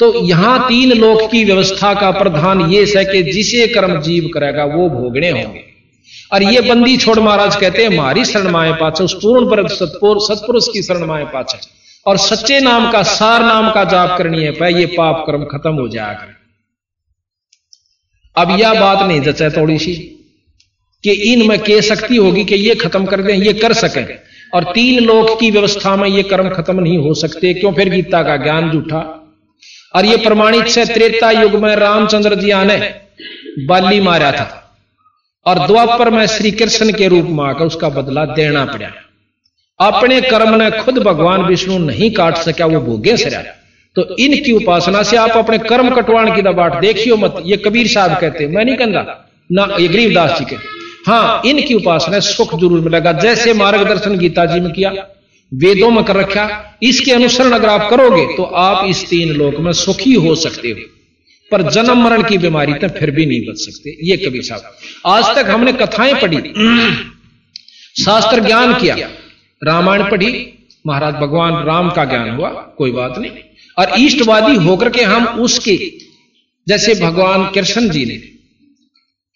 [0.00, 4.64] तो यहाँ तीन लोक की व्यवस्था का प्रधान ये है कि जिसे कर्म जीव करेगा
[4.64, 5.64] वो भोगने होंगे।
[6.32, 10.68] और ये बंदी छोड़ महाराज कहते हैं हमारी शरण माए पाचे उस पूर्ण पर सतपुरुष
[10.68, 11.58] की शरण माए पाचे
[12.06, 15.72] और सच्चे नाम का सार नाम का जाप करनी है पाए ये पाप कर्म खत्म
[15.74, 16.32] हो जाएगा।
[18.36, 19.94] अब यह बात नहीं जचा थोड़ी सी
[21.04, 24.06] कि इनमें के शक्ति होगी कि ये खत्म कर दें ये कर सकें।
[24.54, 28.22] और तीन लोक की व्यवस्था में ये कर्म खत्म नहीं हो सकते क्यों फिर गीता
[28.22, 29.15] का ज्ञान जूठा
[29.94, 32.76] और ये प्रमाणित से त्रेता युग में रामचंद्र जी आने
[33.68, 34.46] बाली मारा था।
[35.46, 38.88] और द्वापर में श्री कृष्ण के रूप में आकर उसका बदला देना पड़ा।
[39.80, 43.30] अपने कर्म ने खुद भगवान विष्णु नहीं काट सका वो भोगे से
[43.96, 48.18] तो इनकी उपासना से आप अपने कर्म कटवाण की दबाट देखियो मत ये कबीर साहब
[48.20, 49.02] कहते मैं नहीं कहता
[49.50, 50.56] ना ये गरीबदास जी के।
[51.06, 54.90] हाँ इनकी उपासना सुख ज़रूर मिलेगा। जैसे मार्गदर्शन गीता जी में किया
[55.52, 56.44] वेदों में कर रखा,
[56.82, 60.80] इसके अनुसरण अगर आप करोगे तो आप इस तीन लोक में सुखी हो सकते हो।
[61.50, 64.62] पर जन्म मरण की बीमारी तो फिर भी नहीं बच सकते। ये कभी साहब,
[65.06, 66.40] आज तक हमने कथाएँ पढ़ी,
[67.96, 68.96] शास्त्र ज्ञान किया,
[69.62, 70.32] रामायण पढ़ी,
[70.86, 73.30] महाराज भगवान राम का ज्ञान हुआ, कोई बात नहीं।
[73.76, 75.76] और ईष्टवादी होकर के हम उसके,
[76.66, 78.16] जैसे भगवान कृष्ण जी ने,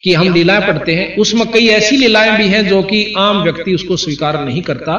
[0.03, 3.75] कि हम लीलाएँ पढ़ते हैं, उसमें कई ऐसी लीलाएँ भी हैं जो कि आम व्यक्ति
[3.75, 4.97] उसको स्वीकार नहीं करता।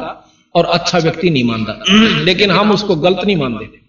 [0.54, 3.80] और अच्छा व्यक्ति नहीं मानता। लेकिन हम उसको गलत नहीं मानते।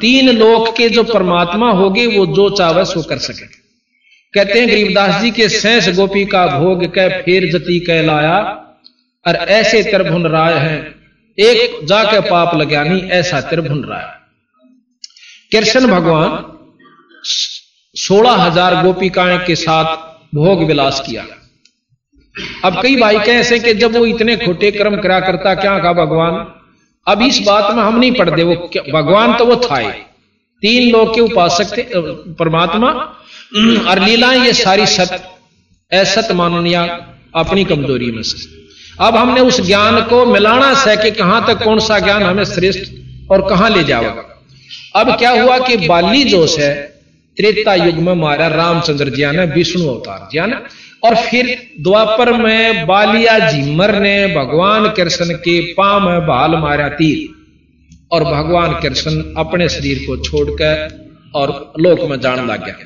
[0.00, 3.46] तीन लोक के जो परमात्मा होगे, वो जो चावे सो कर सके।
[4.34, 8.38] कहते हैं, गरीबदास जी के सैंस गोपी का भोग कह फेर जती कह लाया,
[9.26, 10.80] और ऐसे त्रिभुन राय हैं।
[11.38, 14.06] एक जाके पाप नहीं, ऐसा त्रिभुन राय।
[15.52, 16.44] कृष्ण भगवान
[17.96, 19.96] सोलह हज़ार गोपिकाएँ के साथ
[20.34, 21.24] भोग विलास किया।
[22.64, 26.34] अब कई भाई कैसे कि जब वो इतने खोटे कर्म करा करता क्या कहा भगवान?
[27.06, 28.54] अब इस बात में हम नहीं पढ़ते वो
[28.92, 29.80] भगवान तो वो था
[30.62, 31.84] तीन लोग के उपासक थे
[32.34, 32.90] परमात्मा
[33.90, 35.12] और लीलाएँ ये सारी सत
[35.92, 36.82] असत माननिया
[37.34, 38.58] अपनी कमज़ोरी में से।
[39.00, 42.92] अब हमने उस ज्ञान को मिलाना से कि कहाँ तक कौन सा ज्ञान हमें श्रेष्ठ
[43.30, 44.24] और कहाँ ले जाओगा
[44.96, 46.74] अब क्या हुआ कि बाली जोश है
[47.36, 50.56] त्रेता युग में मारा रामचंद्र जी ने विष्णु अवतार जी ने
[51.04, 57.38] और फिर द्वापर में बालिया झिमर ने भगवान कृष्ण के पाम बाल मारा तीर।
[58.12, 62.78] और भगवान कृष्ण अपने शरीर को छोड़कर और लोक में जाने लग गया।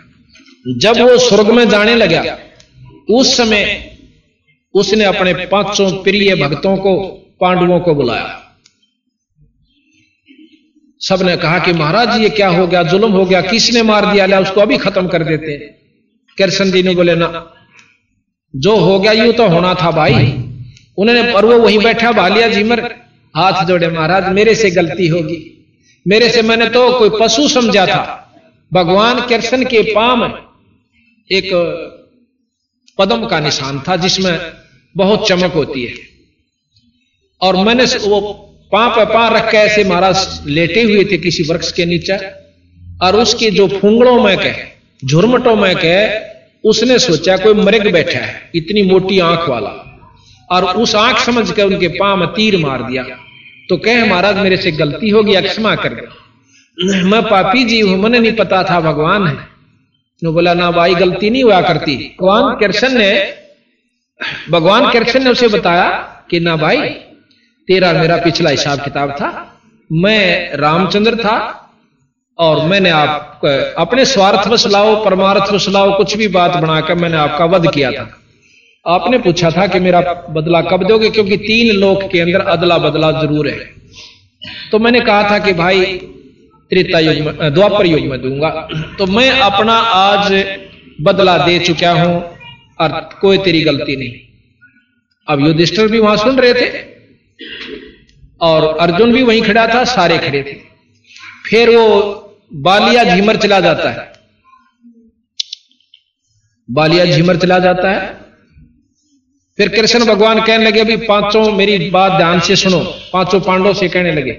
[0.78, 2.38] जब वो स्वर्ग में जाने लगा,
[3.10, 3.92] उस समय
[4.74, 6.96] उसने अपने पाँचों प्रिय भक्तों को,
[7.40, 8.38] पांडवों को बुलाया।
[11.00, 12.82] सबने कहा कि महाराज, ये क्या हो गया?
[12.82, 13.40] जुल्म हो गया?
[13.40, 14.26] किसने मार दिया?
[14.26, 15.58] लिया उसको अभी खत्म कर देते।
[16.38, 17.54] कृष्ण जी ने बोले, ना
[18.54, 20.14] जो हो गया यू तो होना था भाई।
[20.98, 22.80] उन्होंने पर वो वहीं बैठा भालिया जीमर
[23.34, 25.38] हाथ जोड़े, महाराज, मेरे से गलती होगी।
[26.06, 28.02] मेरे से मैंने तो कोई पशु समझा था।
[28.72, 30.24] भगवान कृष्ण के पाम
[31.30, 31.50] एक
[32.98, 34.38] पदम का निशान था, जिसमें
[34.96, 35.94] बहुत चमक होती है।
[37.40, 38.20] और मैंने वो
[38.72, 42.16] पां पे पां रख के ऐसे महाराज लेटे हुए थे किसी वृक्ष के नीचे,
[43.02, 44.54] और उसके जो फूंगड़ों में कह,
[45.02, 46.31] झुरमटों में कह
[46.64, 49.88] उसने सोचा कोई मृग बैठा है, इतनी मोटी आँख वाला।
[50.50, 53.02] और उस आँख समझ कर उनके पाँव में तीर मार दिया।
[53.68, 58.18] तो कहे, महाराज, मेरे से गलती होगी, अक्षमा कर दे। मैं पापी जी हूँ मैंने
[58.18, 59.36] नहीं पता था भगवान है।
[60.24, 63.34] तो बोला, ना, भाई, गलती नहीं हुआ करती। भगवान कृष्ण ने,
[64.50, 65.90] भगवान कृष्ण ने उसे बताया
[66.30, 66.80] कि, ना, भाई,
[67.68, 69.60] तेरा मेरा पिछला हिसाब किताब था।
[69.92, 71.61] मैं रामचंद्र था
[72.42, 73.40] और मैंने आप,
[73.78, 78.08] अपने स्वार्थ वसलाओ परमार्थ वसलाओ कुछ भी बात बनाकर मैंने आपका वध किया था।
[78.86, 80.00] आपने पूछा था कि मेरा
[80.30, 81.10] बदला कब दोगे?
[81.10, 83.58] क्योंकि तीन लोक के अंदर अदला बदला ज़रूर है।
[84.70, 85.84] तो मैंने कहा था कि भाई,
[86.70, 88.50] त्रेता युग में, द्वापर युग में दूँगा।
[88.98, 90.44] तो मैं अपना आज
[91.00, 92.14] बदला दे चुका हूँ
[92.80, 94.12] और कोई तेरी गलती नहीं।
[95.28, 96.68] अब युधिष्ठर भी वहाँ सुन रहे थे,
[98.40, 100.56] और अर्जुन भी वहीं खड़ा था, सारे खड़े थे।
[101.50, 102.21] फिर वो
[102.52, 104.10] बालिया झीमर चला जाता है।
[106.68, 108.00] बालिया झीमर चला जाता है।
[109.58, 112.80] फिर कृष्ण भगवान कहने लगे अभी पाँचों मेरी बात ध्यान से सुनो।
[113.12, 114.32] पाँचों पांडव से कहने लगे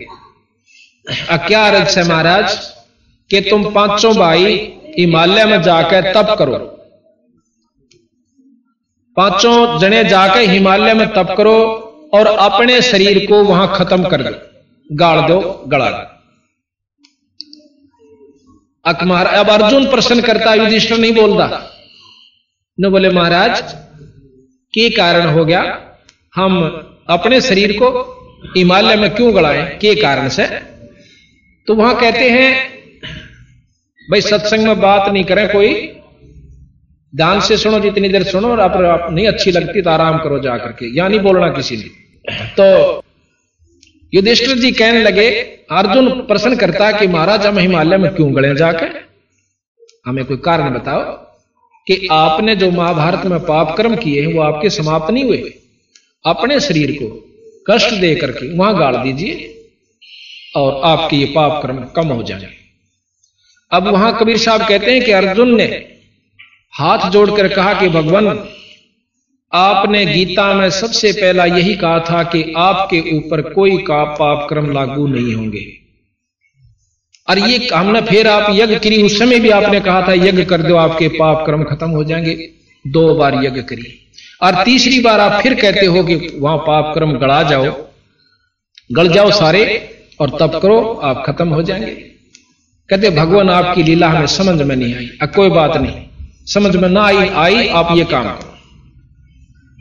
[1.40, 2.56] क्या अर्थ है महाराज
[3.30, 4.56] कि तुम पाँचों भाई
[4.98, 6.58] हिमालय में जाकर तप करो।
[9.18, 11.60] पाँचों जने जाकर हिमालय में तप करो
[12.14, 14.36] और अपने शरीर को वहाँ खत्म कर दो
[14.90, 16.13] गाड़ दो। गड़ा दो।
[18.86, 21.72] अकमार अब अर्जुन प्रश्न करता, युधिष्ठिर नहीं बोलता।
[22.82, 23.76] न बोले, महाराज,
[24.74, 25.82] के कारण हो गया?
[26.36, 26.64] हम
[27.10, 27.90] अपने शरीर को
[28.58, 29.78] हिमालय में क्यों गड़ाएँ?
[29.78, 30.48] के कारण से?
[31.68, 32.74] तो वहाँ कहते हैं,
[34.12, 35.74] भाई, सत्संग में बात नहीं करें कोई।
[37.16, 40.72] ध्यान से सुनो, जितनी देर सुनो और आप नहीं अच्छी लगती तो आराम करो जाकर
[40.72, 41.86] के। या नहीं बोलना किसी ने।
[42.46, 43.03] तो
[44.14, 45.30] युधिष्ठिर जी कहने लगे,
[45.72, 49.08] अर्जुन प्रश्न करता कि महाराज, हम हिमालय में क्यों गड़े जाकर?
[50.06, 51.04] हमें कोई कारण बताओ
[51.88, 55.54] कि आपने जो महाभारत में पाप कर्म किए हैं, वो आपके समाप्त नहीं हुए?
[56.26, 57.30] अपने शरीर को
[57.72, 59.66] कष्ट दे करके वहाँ गाड़ दीजिए
[60.56, 62.48] और आपके ये पाप कर्म कम हो जाए।
[63.72, 65.86] अब वहाँ कबीर साहब कहते हैं कि अर्जुन ने
[66.74, 68.50] हाथ जोड़कर कहा कि, भगवान
[69.54, 74.72] आपने गीता में सबसे पहला यही कहा था कि आपके ऊपर कोई का पाप क्रम
[74.72, 75.66] लागू नहीं होंगे।
[77.30, 80.62] और ये हमने फिर आप यज्ञ करी, उस समय भी आपने कहा था, यज्ञ कर
[80.62, 82.50] दो, आपके पाप क्रम खत्म हो जाएँगे।
[82.86, 84.12] दो बार यज्ञ करी।
[84.44, 87.66] और तीसरी बार आप फिर कहते हो कि वहाँ पाप क्रम गड़ा जाओ,
[88.92, 89.90] गड़ जाओ सारे,
[90.20, 91.92] और तब करो, आप खत्म हो जाएँगे।
[92.90, 96.04] कहते, भगवान, आपकी लीला हमें समझ में नहीं आई। कोई बात नहीं,
[96.46, 98.53] समझ में ना आई आई, आप ये काम करो।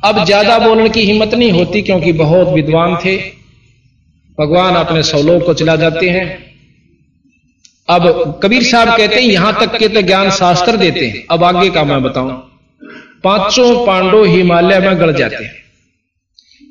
[0.03, 3.17] अब ज़्यादा बोलने की हिम्मत नहीं होती क्योंकि बहुत विद्वान थे।
[4.39, 6.27] भगवान अपने सौलों को चला जाते हैं।
[7.89, 11.71] अब कबीर साहब कहते हैं यहाँ तक के तो ज्ञान शास्त्र देते हैं। अब आगे
[11.71, 12.33] का मैं बताऊँ।
[13.25, 15.55] पाँचों पांडव हिमालय में गड़ जाते हैं।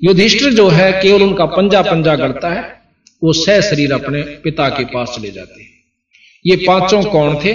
[0.02, 2.62] युधिष्ठिर जो है केवल उनका पंजा पंजा गड़ता है।
[3.22, 5.70] वो सह शरीर अपने पिता के पास चले जाते हैं।
[6.46, 7.52] ये पाँचों कौन थे?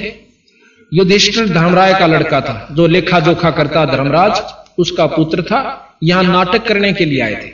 [0.92, 4.42] युधिष्ठिर धर्मराय का लड़का था जो लेखा जोखा करता धर्मराज।
[4.78, 5.60] उसका पुत्र था
[6.02, 7.52] यहाँ नाटक करने के लिए आए थे।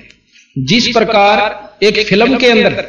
[0.59, 2.83] जिस प्रकार एक फ़िल्म के अंदर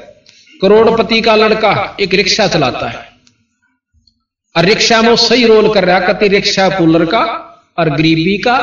[0.61, 3.09] करोड़पति का लड़का एक रिक्शा चलाता है।
[4.55, 7.21] और रिक्शा में सही रोल कर रहा कति रिक्शा पुलर का
[7.79, 8.57] और गरीबी का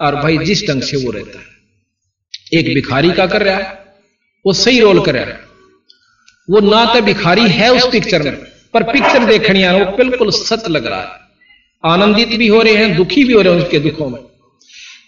[0.00, 3.84] और भाई जिस ढंग से वो रहता है। एक भिखारी का कर रहा है।
[4.46, 5.40] वो सही रोल कर रहा है।
[6.50, 8.36] वो ना तो भिखारी है उस पिक्चर में।
[8.74, 11.20] पर पिक्चर देखनी वो बिल्कुल सच लग रहा है।
[11.84, 14.20] आनंदित भी हो रहे हैं दुखी भी हो रहे हैं उसके दुखों में।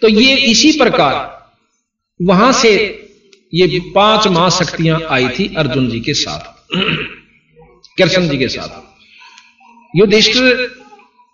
[0.05, 1.13] तो ये इसी प्रकार
[2.19, 2.71] वहाँ से
[3.53, 6.73] ये पाँच महाशक्तियाँ आई थी अर्जुन जी के साथ।
[7.97, 10.45] कृष्ण जी के साथ। युधिष्ठिर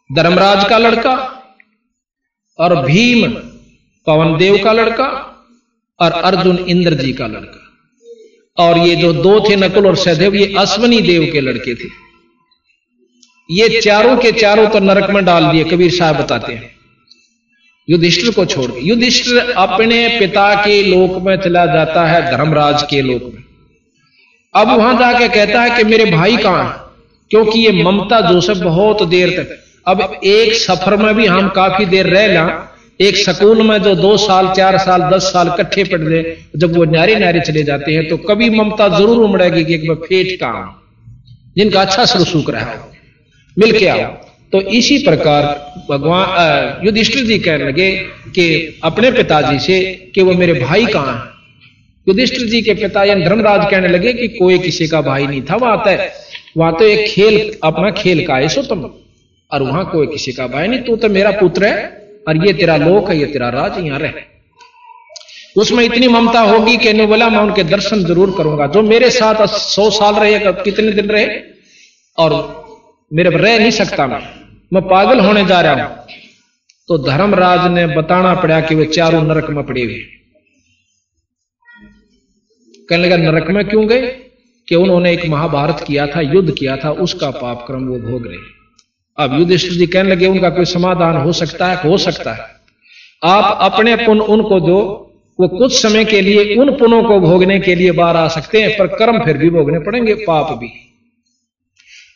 [0.09, 1.15] धर्मराज का लड़का
[2.59, 3.27] और भीम
[4.07, 5.07] पवन देव का लड़का
[5.99, 10.53] और अर्जुन इंद्र जी का लड़का। और ये जो दो थे नकुल और सहदेव ये
[10.57, 11.89] अश्वनी देव के लड़के थे।
[13.49, 16.80] ये चारों के चारों तो नरक में डाल दिए कबीर साहब बताते हैं।
[17.87, 23.01] युधिष्ठिर को छोड़ के युधिष्ठिर अपने पिता के लोक में चला जाता है, धर्मराज के
[23.01, 23.43] लोक में।
[24.53, 26.79] अब वहाँ जाके कहता है कि मेरे भाई कहाँ है?
[27.31, 32.07] क्योंकि ये ममता जोसेफ बहुत देर तक। अब एक सफ़र में भी हम काफ़ी देर
[32.07, 32.43] रह ला।
[32.99, 36.83] एक सकूल में जो दो साल, चार साल, दस साल इकट्ठे पड़ गए जब वो
[36.85, 40.73] न्यारे न्यारे चले जाते हैं तो कभी ममता ज़रूर उमड़ेगी कि एक बार फेट काम
[41.57, 42.79] जिनका अच्छा सुख रहा है।
[43.57, 44.11] मिल के आओ।
[44.53, 45.43] तो इसी प्रकार
[45.89, 47.91] भगवान युधिष्ठिर जी कहने लगे
[48.35, 49.81] कि अपने पिताजी से
[50.15, 51.29] कि वो मेरे भाई कहाँ हैं?
[52.07, 55.55] युधिष्ठिर जी के पिता यानी धर्मराज कहने लगे कि कोई किसी का भाई नहीं था,
[55.55, 56.11] वहाँ तय,
[56.57, 58.83] वहाँ तो एक खेल, अपना खेल का ऐसो तुम
[59.51, 61.85] और वहाँ कोई किसी का भाई नहीं, तू तो मेरा पुत्र है,
[62.27, 64.29] और ये तेरा लोक है, ये तेरा राज यहाँ रहे।
[65.55, 69.45] उसमें इतनी ममता होगी कि नहीं, बोला, मैं उनके दर्शन ज़रूर करूँगा। जो मेरे साथ
[69.47, 71.25] सौ साल रहे, कितने दिन रहे,
[72.17, 72.31] और
[73.11, 74.21] मेरे रह नहीं सकता मैं।
[74.73, 75.95] मैं पागल होने जा रहा हूँ।
[76.87, 79.99] तो धर्मराज ने बताना पड़ा कि वे चारों नरक में पड़े हुए
[82.89, 84.01] कहने लगा, नरक में क्यों गए?
[84.67, 88.37] कि उन्होंने एक महाभारत किया था, युद्ध किया था, उसका पाप क्रम वो भोग रहे।
[89.17, 91.89] अब युधिष्ठिर जी कहने लगे, उनका कोई समाधान हो सकता है?
[91.89, 92.45] हो सकता है।
[93.23, 94.79] आप अपने पुन उनको दो,
[95.39, 98.77] वो कुछ समय के लिए उन पुनों को भोगने के लिए बाहर आ सकते हैं,
[98.77, 100.90] पर कर्म फिर भी भोगने पड़ेंगे, पाप भी।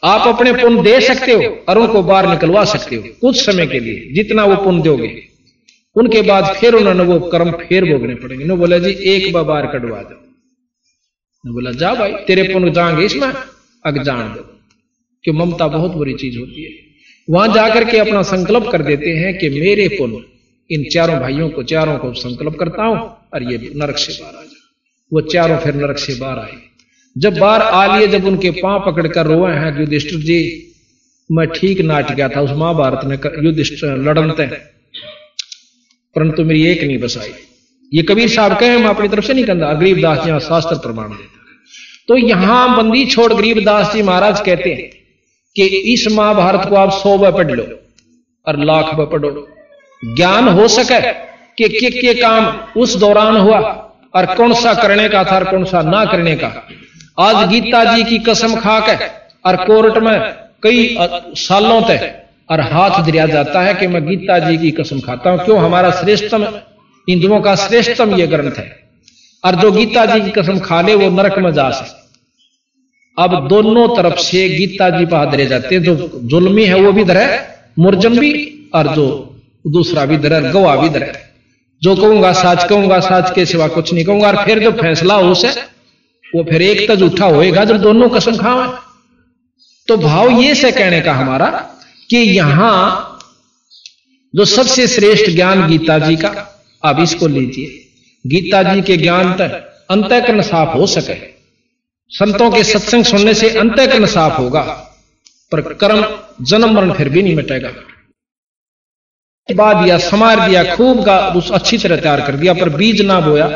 [0.05, 3.79] आप अपने पुण्य दे सकते हो और उनको बाहर निकलवा सकते हो कुछ समय के
[3.79, 5.23] लिए, जितना वो पुण्य दोगे।
[5.95, 9.65] उनके बाद फिर उन्होंने वो कर्म फिर भोगने पड़ेंगे। न बोला, जी, एक बार बाहर
[9.65, 10.15] कटवा दो।
[11.53, 13.33] बोला, जा भाई, तेरे पुण्य जाएँगे इसमें,
[13.85, 14.59] अग जान दो
[15.23, 16.69] कि ममता बहुत बुरी चीज़ होती है।
[17.29, 20.25] वहाँ जाकर के अपना संकल्प कर देते हैं कि मेरे पुल
[20.71, 22.97] इन चारों भाइयों को, चारों को संकल्प करता हूँ
[23.33, 24.61] और ये नरक से बाहर आ जाए
[25.13, 26.74] वो चारों फिर नरक से बाहर आए।
[27.15, 30.39] जब बार आ लिए जब उनके पाँव पकड़कर रोए हैं युधिष्ठिर जी
[31.29, 34.45] मैं ठीक नाट गया था उस महाभारत में युधिष्ठिर लड़नते।
[36.15, 37.31] परंतु मेरी एक नहीं बसाई।
[37.91, 41.31] ये कबीर साहब कहे मैं अपनी तरफ़ से नहीं कहता गरीबदास जी शास्त्र प्रमाण देता
[42.07, 44.89] तो यहाँ बंदी छोड़ गरीबदास जी महाराज कहते हैं
[45.55, 47.63] कि इस महाभारत को आप सौ ब पढ़ लो
[48.45, 49.47] और लाख ब पढ़ो।
[50.03, 52.45] ज्ञान हो सके कि के, के, के काम
[52.81, 53.59] उस दौरान हुआ
[54.15, 56.49] और कौन सा करने का था और कौन सा ना करने का।
[57.17, 58.93] आज गीता जी की कसम खा के
[59.45, 60.19] और कोर्ट में
[60.63, 60.97] कई
[61.37, 62.01] सालों तक
[62.51, 65.57] और हाथ दिया जाता है कि मैं गीता जी की कसम खाता हूँ। क्यों?
[65.59, 66.43] हमारा श्रेष्ठतम
[67.07, 68.65] हिंदुओं का श्रेष्ठतम यह ग्रंथ है।
[69.43, 72.03] और जो गीता जी की कसम खा ले वो नरक में जा सकते
[73.17, 77.03] अब दोनों तरफ़ से गीता जी पर हाथ जाते हैं। जो जुलमी है वो भी
[77.09, 77.27] है
[77.79, 78.33] मुर्जम भी
[78.75, 79.05] और जो
[79.67, 81.11] दूसरा भी दर है गवाह भी है।
[81.81, 85.33] जो कहूँगा साच कहूँगा साच के सिवा कुछ नहीं कहूँगा। और फिर जो फैसला हो
[85.35, 85.53] से
[86.35, 88.67] वो फिर एक तज उठा होएगा जब दोनों कसम खावे
[89.87, 91.49] तो भाव ये से कहने का हमारा
[92.09, 93.11] कि यहाँ
[94.33, 96.29] जो सबसे श्रेष्ठ ज्ञान गीता जी का,
[96.83, 97.67] आप इसको लीजिए।
[98.25, 99.51] गीता जी के ज्ञान तक
[99.91, 101.15] अंतकरण साफ़ हो सके।
[102.11, 104.61] संतों के सत्संग सुनने से अंतकरण साफ़ होगा,
[105.51, 106.05] पर कर्म,
[106.41, 107.69] जन्म मरण फिर भी नहीं मिटेगा।
[109.49, 113.19] बा दिया समार दिया, खूब का उस अच्छी तरह तैयार कर दिया, पर बीज ना
[113.19, 113.47] बोया।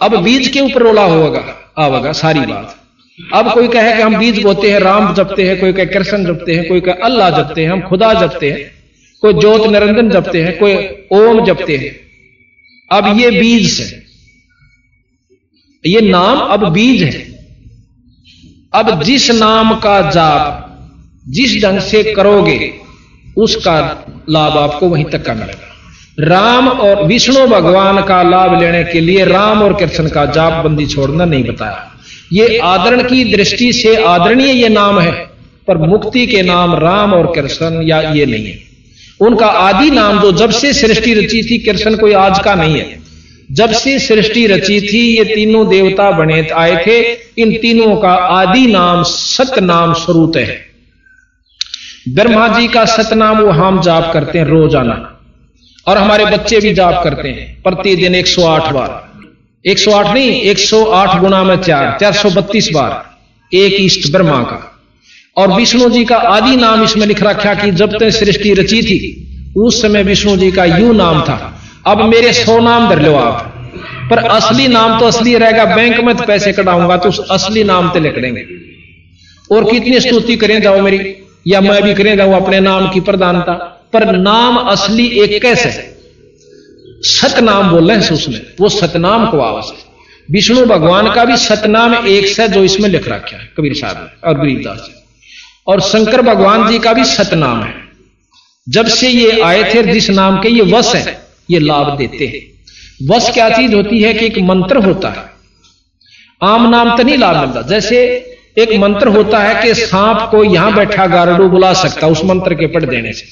[0.00, 1.40] अब बीज के ऊपर रोला होगा।
[1.78, 2.76] आवेगा सारी बात।
[3.34, 6.54] अब कोई कहे कि हम बीज बोते हैं राम जपते हैं कोई कहे कृष्ण जपते
[6.54, 8.62] हैं कोई कहे अल्लाह जपते हैं हम खुदा जपते हैं
[9.22, 10.74] कोई ज्योत निरंजन जपते हैं कोई
[11.12, 11.92] ओम जपते हैं।
[12.90, 14.02] अब ये बीज है।
[15.84, 17.22] ये नाम अब बीज है।
[18.74, 20.60] अब जिस नाम का जाप
[21.28, 22.74] जिस ढंग से करोगे
[23.36, 23.76] उसका
[24.30, 25.73] लाभ आपको वहीं तक का मिलेगा।
[26.18, 30.86] राम और विष्णु भगवान का लाभ लेने के लिए राम और कृष्ण का जाप बंदी
[30.86, 31.90] छोड़ना नहीं बताया।
[32.32, 35.12] ये आदरण की दृष्टि से आदरणीय ये नाम है,
[35.68, 38.58] पर मुक्ति के नाम राम और कृष्ण या ये नहीं है।
[39.20, 43.02] उनका आदि नाम जो जब से सृष्टि रची थी, कृष्ण कोई आज का नहीं है।
[43.52, 47.00] जब से सृष्टि रची थी, ये तीनों देवता बने आए थे।
[47.42, 50.60] इन तीनों का आदि नाम सत नाम स्वरूप है।
[52.08, 55.10] ब्रह्मा जी का सतनाम वो हम जाप करते हैं रोज़ाना।
[55.86, 59.12] और हमारे बच्चे भी जाप करते हैं। प्रतिदिन 108 बार।
[59.66, 63.18] 108 नहीं 108 गुना में चार 432 बार।
[63.56, 64.70] एक इष्ट ब्रह्मा का।
[65.36, 69.28] और विष्णु जी का आदि नाम इसमें लिख रखा कि जब तक सृष्टि रची थी,
[69.56, 73.50] उस समय विष्णु जी का यू नाम था। अब मेरे सौ नाम धर लो आप।
[74.10, 77.88] पर असली नाम तो असली रहेगा, बैंक में तो पैसे कटाऊँगा तो उस असली नाम
[77.88, 78.46] ते लिख देंगे।
[79.52, 81.14] और कितनी स्तुति करें जाओ मेरी,
[81.46, 85.72] या मैं भी करें जाऊँ अपने नाम की प्रधानता। पर नाम असली एक कैसे?
[87.02, 89.82] सतनाम बोल रहे हैं उसमें वो सतनाम को आवाज़ है।
[90.30, 94.34] विष्णु भगवान का भी सतनाम एक से जो इसमें लिख रखा है, कबीर साहब और
[94.34, 94.90] गरीबदास
[95.66, 97.74] और शंकर भगवान जी का भी सतनाम है।
[98.66, 102.42] जब से ये आए थे जिस नाम के ये वश है, ये लाभ देते हैं।
[103.08, 105.24] वश क्या चीज़ होती है कि एक मंत्र होता है।
[106.42, 107.98] आम नाम तो नहीं लाभ मिलता। जैसे
[108.58, 112.66] एक मंत्र होता है कि सांप को यहाँ बैठा गारडू बुला सकता उस मंत्र के
[112.66, 113.24] पढ़ देने से।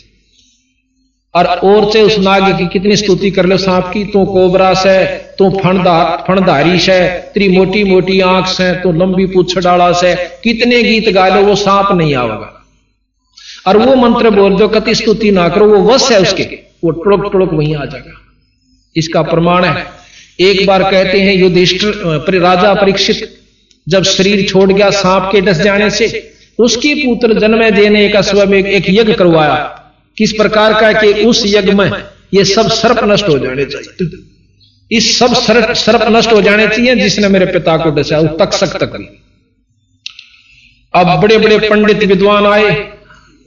[1.34, 5.06] और और से उस नाग की कितनी स्तुति कर लो सांप की, तू कोबरा से,
[5.06, 10.82] तू फणदार फणधारी से, तेरी मोटी मोटी आँख से, तू लंबी पूछ डाला से, कितने
[10.82, 12.66] गीत गा लो, वो सांप नहीं आवेगा।
[13.66, 16.42] और वो मंत्र बोल दो कति स्तुति ना करो, वो वश है उसके,
[16.84, 18.20] वो टुड़क टुड़क वहीं आ जाएगा।
[18.96, 19.86] इसका प्रमाण है।
[20.40, 23.40] एक बार कहते हैं, युधिष्ठिर राजा परीक्षित,
[23.88, 28.64] जब शरीर छोड़ गया, सांप के डस जाने से, उसकी पुत्र जन्म देने का स्वयं
[28.64, 29.78] एक यज्ञ करवाया।
[30.18, 31.90] किस प्रकार का कि उस यज्ञ में
[32.34, 34.08] ये सब सर्प नष्ट हो जाने चाहिए।
[34.90, 35.34] इस सब
[35.74, 39.06] सर्प नष्ट हो जाने चाहिए जिसने मेरे पिता को डसा तक सक तक भी
[40.94, 42.70] अब बड़े बड़े पंडित विद्वान आए।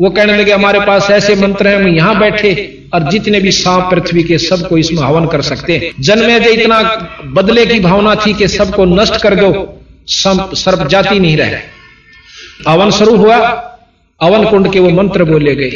[0.02, 2.54] वो कहने लगे, हमारे पास ऐसे मंत्र हैं, हम यहाँ बैठे
[2.94, 6.82] और जितने भी सांप पृथ्वी के सबको इसमें हवन कर सकते हैं। जन्मे जो इतना
[7.36, 9.52] बदले की भावना थी कि सबको नष्ट कर दो।
[10.08, 11.60] सर्प जाति नहीं रहे।
[12.68, 13.38] अवन शुरू हुआ।
[14.20, 15.72] अवन कुंड के वो मंत्र बोले गए।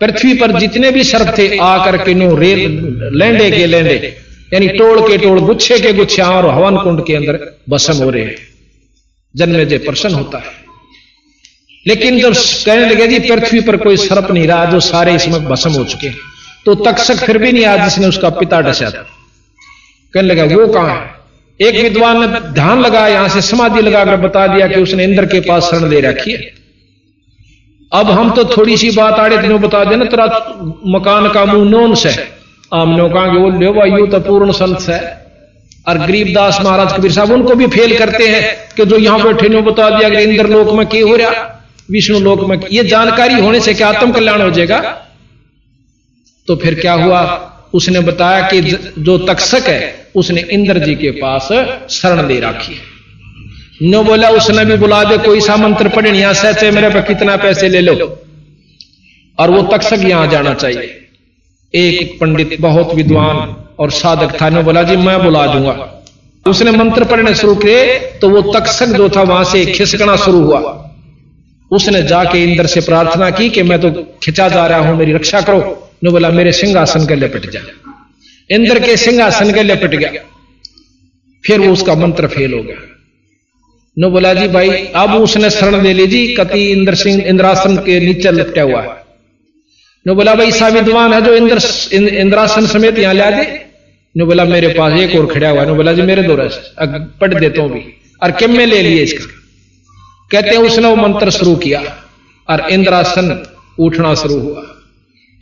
[0.00, 2.60] पृथ्वी पर जितने भी सर्प थे, आकर के नो रेल
[3.14, 4.16] लेंडे के लेंडे,
[4.54, 8.24] यानी टोड़ के टोड़ गुच्छे के गुच्छे और हवन कुंड के अंदर भस्म हो रहे
[8.24, 8.36] हैं
[9.36, 10.66] जन्मे जय प्रसन्न होता है।
[11.86, 15.70] लेकिन जब कहने लगे, जी, पृथ्वी पर कोई सर्प नहीं रहा, जो सारे इसमें भस्म
[15.70, 16.16] हो चुके हैं।
[16.66, 19.06] तो तक्षक फिर भी नहीं आया, जिसने उसका पिता डसा था।
[20.14, 21.16] कहने लगा, वो कहाँ है?
[21.68, 25.40] एक विद्वान ने ध्यान लगा यहाँ से समाधि लगाकर बता दिया कि उसने इंद्र के
[25.40, 26.65] पास शरण ले रखी है।
[27.92, 30.24] अब हम तो थोड़ी सी बात आड़े दिनों बता देना तेरा
[30.88, 32.10] मकान का मुँह नोन से।
[32.72, 35.00] हमने कहा वो ले भाई तो पूर्ण संत है
[35.88, 39.60] और गरीबदास महाराज कबीर साहब, उनको भी फेल करते हैं कि जो यहाँ बैठे ने
[39.62, 41.30] बता दिया कि इंद्र लोक में क्या हो रहा,
[41.90, 44.80] विष्णु लोक में ये जानकारी होने से क्या आत्म कल्याण हो जाएगा?
[46.48, 47.22] तो फिर क्या हुआ?
[47.74, 48.60] उसने बताया कि
[49.00, 51.48] जो तक्षक है, उसने इंद्र जी के पास
[51.92, 52.76] शरण ले रखी।
[53.82, 57.36] नो बोला, उसने भी बुला दे, कोई सा मंत्र पढ़े यहाँ सहचे मेरे पर कितना
[57.36, 58.22] पैसे ले लो।
[59.38, 61.08] और वो तक्षक यहाँ जाना चाहिए।
[61.74, 66.04] एक पंडित बहुत विद्वान और साधक था, ने बोला, जी, मैं बुला दूँगा।
[66.46, 70.82] उसने मंत्र पढ़ने शुरू किए तो वो तक्षक जो था, वहाँ से खिसकना शुरू हुआ।
[71.70, 73.90] उसने जाके इंद्र से प्रार्थना की कि मैं तो
[74.24, 77.60] खिंचा जा रहा हूँ, मेरी रक्षा करो। नो बोला, मेरे सिंहासन के लिपट जा।
[78.50, 80.22] इंद्र के सिंहासन के लिपट गया।
[81.44, 82.95] फिर वो उसका मंत्र फेल हो गया।
[83.96, 87.98] नो बोला, जी भाई, अब उसने शरण ले ली। जी, कति इंद्र सिंह इंद्रासन के
[88.00, 88.96] नीचे लपटा हुआ है।
[90.06, 91.58] नो बोला, भाई सा विद्वान है जो इंद्र
[92.16, 93.44] इंद्रासन समेत यहाँ ला दे।
[94.14, 96.60] नो बोला, मेरे पास एक और खड़ा हुआ नो बोला, जी, मेरे दो रस
[97.20, 97.82] पढ़ देता हूँ भी
[98.22, 99.24] और किम में ले लिए इसका?
[100.30, 101.82] कहते हैं, उसने वो मंत्र शुरू किया
[102.48, 103.42] और इंद्रासन
[103.78, 104.62] उठना शुरू हुआ।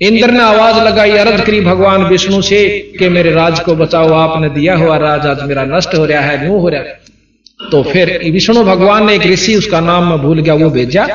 [0.00, 2.66] इंद्र ने आवाज़ लगाई अरद करी भगवान विष्णु से
[2.98, 6.42] कि मेरे राज को बचाओ। आपने दिया हुआ राज आज मेरा नष्ट हो रहा है
[6.42, 6.98] न्यू हो रहा है।
[7.70, 11.06] तो फिर विष्णु भगवान ने एक ऋषि उसका नाम मैं भूल गया वो भेजा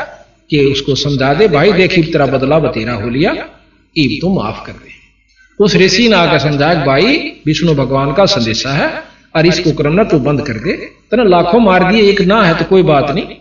[0.49, 3.31] कि उसको समझा दे भाई देखी तेरा बदला बतेरा हो लिया।
[3.95, 4.97] ईब तो माफ़ कर दे।
[5.59, 8.89] उस ऋषि ने आकर समझाया भाई विष्णु भगवान का संदेशा है
[9.35, 10.73] और इसको करना तू बंद कर दे।
[11.11, 13.35] तेना लाखों मार दिए एक ना है तो कोई बात नहीं।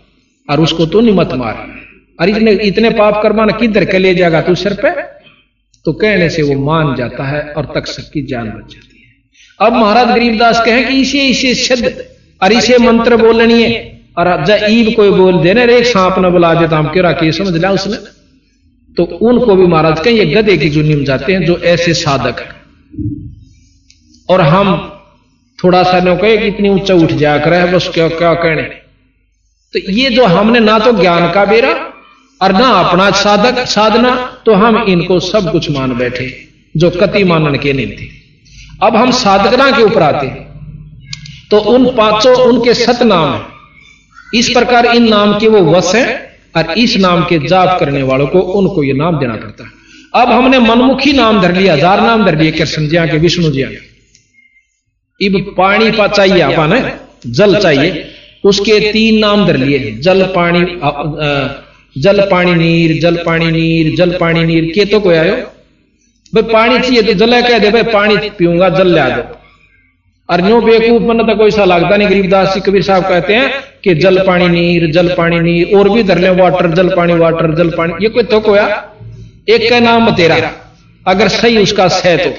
[0.49, 1.65] और उसको तो नहीं मत मार।
[2.21, 4.89] और इतने इतने पाप कर्मान किधर के ले जाएगा तू सिर पे?
[5.85, 9.73] तो कहने से वो मान जाता है और तक सबकी जान बच जाती है। अब
[9.73, 11.85] महाराज गरीबदास कहें कि इसे इसे सिद्ध
[12.41, 13.71] और इसे मंत्र बोलनी है।
[14.17, 14.27] और
[14.69, 17.97] ईब कोई बोल देने रे सांप न बुला देता हम क्यों के समझ लिया उसने?
[18.97, 22.39] तो उनको भी महाराज कहें ये गधे की जुनी में जाते हैं जो ऐसे साधक
[22.39, 22.49] है।
[24.29, 24.67] और हम
[25.59, 28.61] थोड़ा सा नो कहे कि इतनी ऊँचा उठ जाया करे बस क्या क्या कहने?
[29.73, 31.71] तो ये जो हमने ना तो ज्ञान का बेरा
[32.41, 34.15] और ना अपना साधक साधना
[34.45, 36.27] तो हम इनको सब कुछ मान बैठे
[36.75, 38.07] जो कति मानन के नहीं थे।
[38.81, 40.48] अब हम साधकना के ऊपर आते हैं।
[41.51, 46.07] तो उन पाँचों उनके सत नाम है। इस प्रकार इन नाम के वो वश हैं
[46.55, 49.71] और इस नाम के जाप करने वालों को उनको ये नाम देना पड़ता है।
[50.15, 53.63] अब हमने मनमुखी नाम धर लिया हज़ार नाम धर लिए कृष्ण जी के विष्णु जी
[55.19, 56.91] इब पानी पा चाहिए अपन
[57.27, 58.05] जल चाहिए,
[58.43, 60.61] उसके तीन नाम धर लिए जल पानी
[61.95, 65.35] जल पानी नीर, जल पानी नीर, जल पानी नीर, के तो कोई आयो?
[66.33, 69.23] भाई पानी चाहिए तो जल कह दे, भाई पानी पीऊँगा, जल ले आ दो।
[70.29, 73.51] और नो बेकूफ मन तो कोई सा लगता नहीं गरीबदास जी कबीर साहब कहते हैं
[73.83, 77.55] कि जल पानी, नीर, जल पानी, नीर, और भी धर ले वाटर जल पानी वाटर
[77.55, 78.65] जल पानी। ये कोई तो होया?
[79.49, 80.51] एक का नाम तेरा।
[81.07, 82.29] अगर सही उसका सह तो।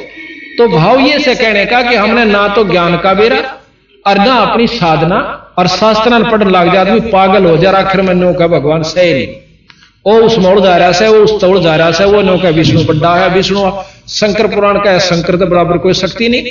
[0.58, 3.36] तो भाव ये से कहने का कि हमने ना तो ज्ञान का बेरा,
[4.06, 5.16] और ना अपनी साधना,
[5.58, 9.14] और शास्त्र पढ़ लग जाए आदमी पागल हो जा आखिर में नो का भगवान सही
[9.14, 9.28] नहीं।
[10.06, 12.48] ओ उस मोड़ जा रहा है वो उस तोड़ जा रहा है वो नो का
[12.48, 13.70] विष्णु बड्डा है विष्णु।
[14.08, 16.42] शंकर पुराण का है, शंकर के बराबर कोई शक्ति नहीं।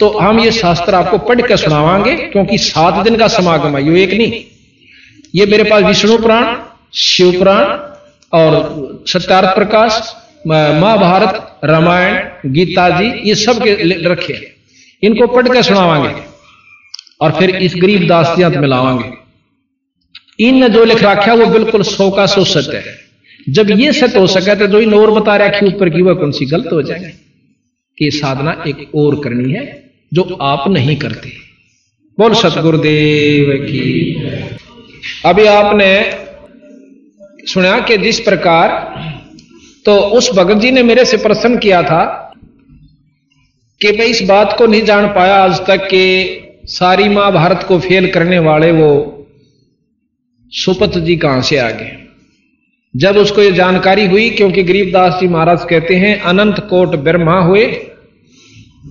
[0.00, 4.02] तो हम ये शास्त्र आपको पढ़ के सुनावांगे, क्योंकि सात दिन का समागम है, ये
[4.02, 4.44] एक नहीं।
[5.34, 6.56] ये मेरे पास विष्णु पुराण,
[6.94, 7.64] शिव पुराण
[8.32, 10.00] और सत्यार्थ प्रकाश
[10.46, 13.72] महाभारत, रामायण, गीता जी, ये सब के
[14.08, 14.34] रखे
[15.02, 16.14] इनको पढ़ के सुनावांगे
[17.20, 19.10] और फिर इस गरीब दास्तियात मिलावांगे
[20.38, 22.94] इन जो लिख रखा वो बिल्कुल सौ का सौ सत्य है।
[23.48, 26.30] जब ये सत्य हो सके तो जो इन और बता रखी ऊपर की वह कौन
[26.32, 27.08] सी गलत हो जाएँगे?
[27.98, 31.30] कि साधना एक और करनी है जो आप नहीं करते।
[32.18, 34.14] बोल सतगुरुदेव की।
[35.24, 35.90] अभी आपने
[37.46, 38.68] सुना कि जिस प्रकार
[39.84, 42.02] तो उस भगत जी ने मेरे से प्रश्न किया था
[43.80, 46.02] कि मैं इस बात को नहीं जान पाया आज तक कि
[46.64, 48.90] सारी महाभारत को फेल करने वाले वो
[50.50, 51.96] सुपत जी कहाँ से आ गए।
[52.96, 57.66] जब उसको ये जानकारी हुई क्योंकि गरीबदास जी महाराज कहते हैं अनंत कोट ब्रह्मा हुए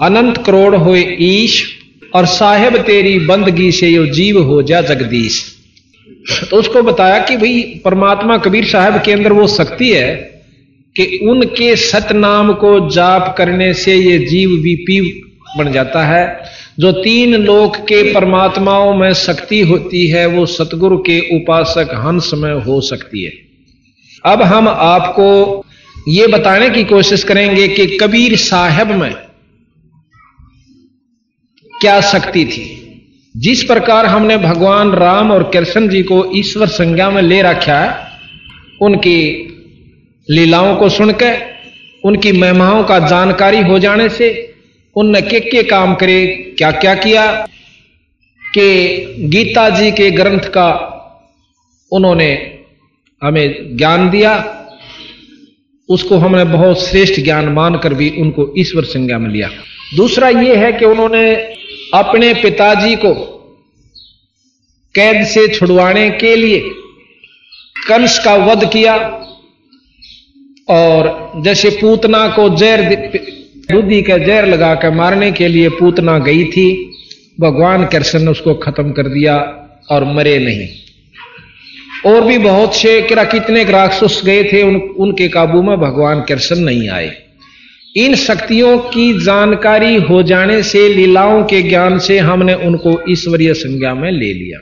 [0.01, 1.79] अनंत करोड़ हुए ईश,
[2.15, 5.55] और साहेब तेरी बंदगी से यो जीव हो जा जगदीश।
[6.49, 10.15] तो उसको बताया कि भाई, परमात्मा कबीर साहब के अंदर वो शक्ति है
[10.97, 15.21] कि उनके सतनाम को जाप करने से ये जीव भी पी
[15.57, 16.39] बन जाता है।
[16.79, 22.53] जो तीन लोक के परमात्माओं में शक्ति होती है, वो सतगुरु के उपासक हंस में
[22.53, 23.33] हो सकती है।
[24.25, 25.65] अब हम आपको
[26.07, 29.15] ये बताने की कोशिश करेंगे कि कबीर साहब में
[31.81, 32.85] क्या शक्ति थी?
[33.37, 38.09] जिस प्रकार हमने भगवान राम और कृष्ण जी को ईश्वर संज्ञा में ले रखा है
[38.81, 39.45] उनकी
[40.29, 41.41] लीलाओं को सुनकर,
[42.05, 44.53] उनकी महिमाओं का जानकारी हो जाने से,
[44.95, 46.27] उनने के के काम करे
[46.57, 46.95] क्या क्या?
[46.95, 47.47] किया
[48.53, 50.95] कि गीता जी के ग्रंथ का
[51.91, 52.59] उन्होंने
[53.23, 54.55] हमें ज्ञान दिया।
[55.89, 59.49] उसको हमने बहुत श्रेष्ठ ज्ञान मानकर भी उनको ईश्वर संज्ञा में लिया।
[59.95, 61.58] दूसरा यह है कि उन्होंने
[61.93, 63.13] अपने पिताजी को
[64.95, 66.59] कैद से छुड़वाने के लिए
[67.87, 68.95] कंस का वध किया
[70.69, 72.83] और जैसे पूतना को जहर
[73.71, 76.91] बुद्धि का जहर लगाकर मारने के लिए पूतना गई थी
[77.39, 79.37] भगवान कृष्ण ने उसको खत्म कर दिया
[79.89, 80.67] और मरे नहीं।
[82.11, 86.89] और भी बहुत से कितने राक्षस गए थे उन, उनके काबू में भगवान कृष्ण नहीं
[86.89, 87.28] आए।
[87.97, 93.93] इन शक्तियों की जानकारी हो जाने से, लीलाओं के ज्ञान से हमने उनको ईश्वरीय संज्ञा
[93.93, 94.59] में ले लिया।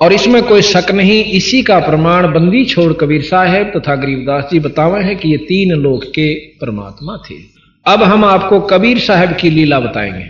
[0.00, 4.60] और इसमें कोई शक नहीं, इसी का प्रमाण बंदी छोड़ कबीर साहेब तथा गरीबदास जी
[4.60, 7.34] बतावे हैं कि ये तीन लोक के परमात्मा थे।
[7.86, 10.26] अब हम आपको कबीर साहब की लीला बताएँगे।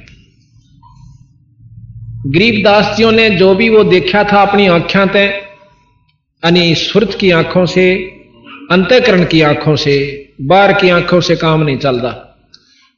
[2.39, 5.43] गरीबदास जियों ने जो भी वो देखा था अपनी आँखें तय
[6.45, 6.75] यानी
[7.21, 7.95] की आँखों से,
[8.71, 12.39] अंतकरण की आँखों से बाहर की आँखों से काम नहीं चलता।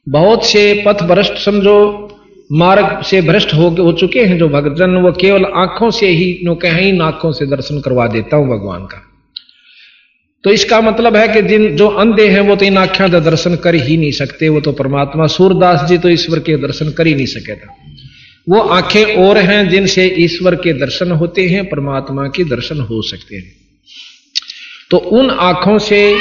[0.09, 2.05] बहुत से पथ भ्रष्ट, समझो,
[2.51, 6.55] मार्ग से भ्रष्ट हो हो चुके हैं जो भक्तजन वो केवल आँखों से ही, नो
[6.55, 9.05] कहीं आँखों से दर्शन करवा देता हूँ भगवान का।
[10.43, 13.55] तो इसका मतलब है कि जिन जो अंधे हैं, वो तो इन आख्या का दर्शन
[13.55, 17.15] कर ही नहीं सकते। वो तो परमात्मा, सूरदास जी तो ईश्वर के दर्शन कर ही
[17.15, 17.75] नहीं सके था।
[18.49, 23.35] वो आँखें और हैं जिनसे ईश्वर के दर्शन होते हैं, परमात्मा के दर्शन हो सकते
[23.35, 23.51] हैं।
[24.91, 26.15] तो उन आँखों से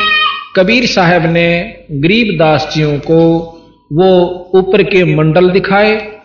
[0.58, 3.20] कबीर साहब ने गरीब दासियों को
[3.92, 4.10] वो
[4.54, 6.18] ऊपर के मंडल दिखाए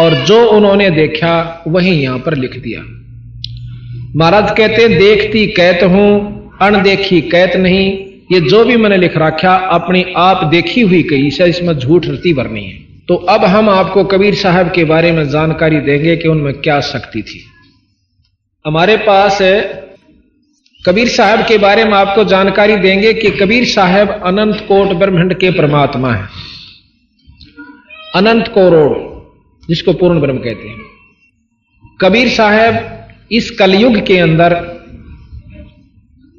[0.00, 2.80] और जो उन्होंने देखा, वही यहाँ पर लिख दिया।
[4.16, 7.86] महाराज कहते, देखती कैत हूँ, अनदेखी कैत नहीं।
[8.32, 12.32] ये जो भी मैंने लिख रखा, अपनी आप देखी हुई कही से इसमें झूठ रती
[12.34, 12.78] भरनी है।
[13.08, 17.22] तो अब हम आपको कबीर साहब के बारे में जानकारी देंगे कि उनमें क्या शक्ति
[17.22, 17.40] थी।
[18.66, 19.38] हमारे पास
[20.88, 25.50] कबीर साहब के बारे में आपको जानकारी देंगे कि कबीर साहब अनंत कोट ब्रह्मंड के
[25.50, 26.28] परमात्मा है।
[28.16, 28.96] अनंत करोड़,
[29.68, 30.84] जिसको पूर्ण ब्रह्म कहते हैं।
[32.00, 32.80] कबीर साहब
[33.32, 34.54] इस कलयुग के अंदर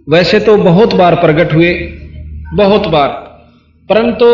[0.07, 1.73] वैसे तो बहुत बार प्रकट हुए,
[2.53, 3.09] बहुत बार,
[3.89, 4.25] परंतु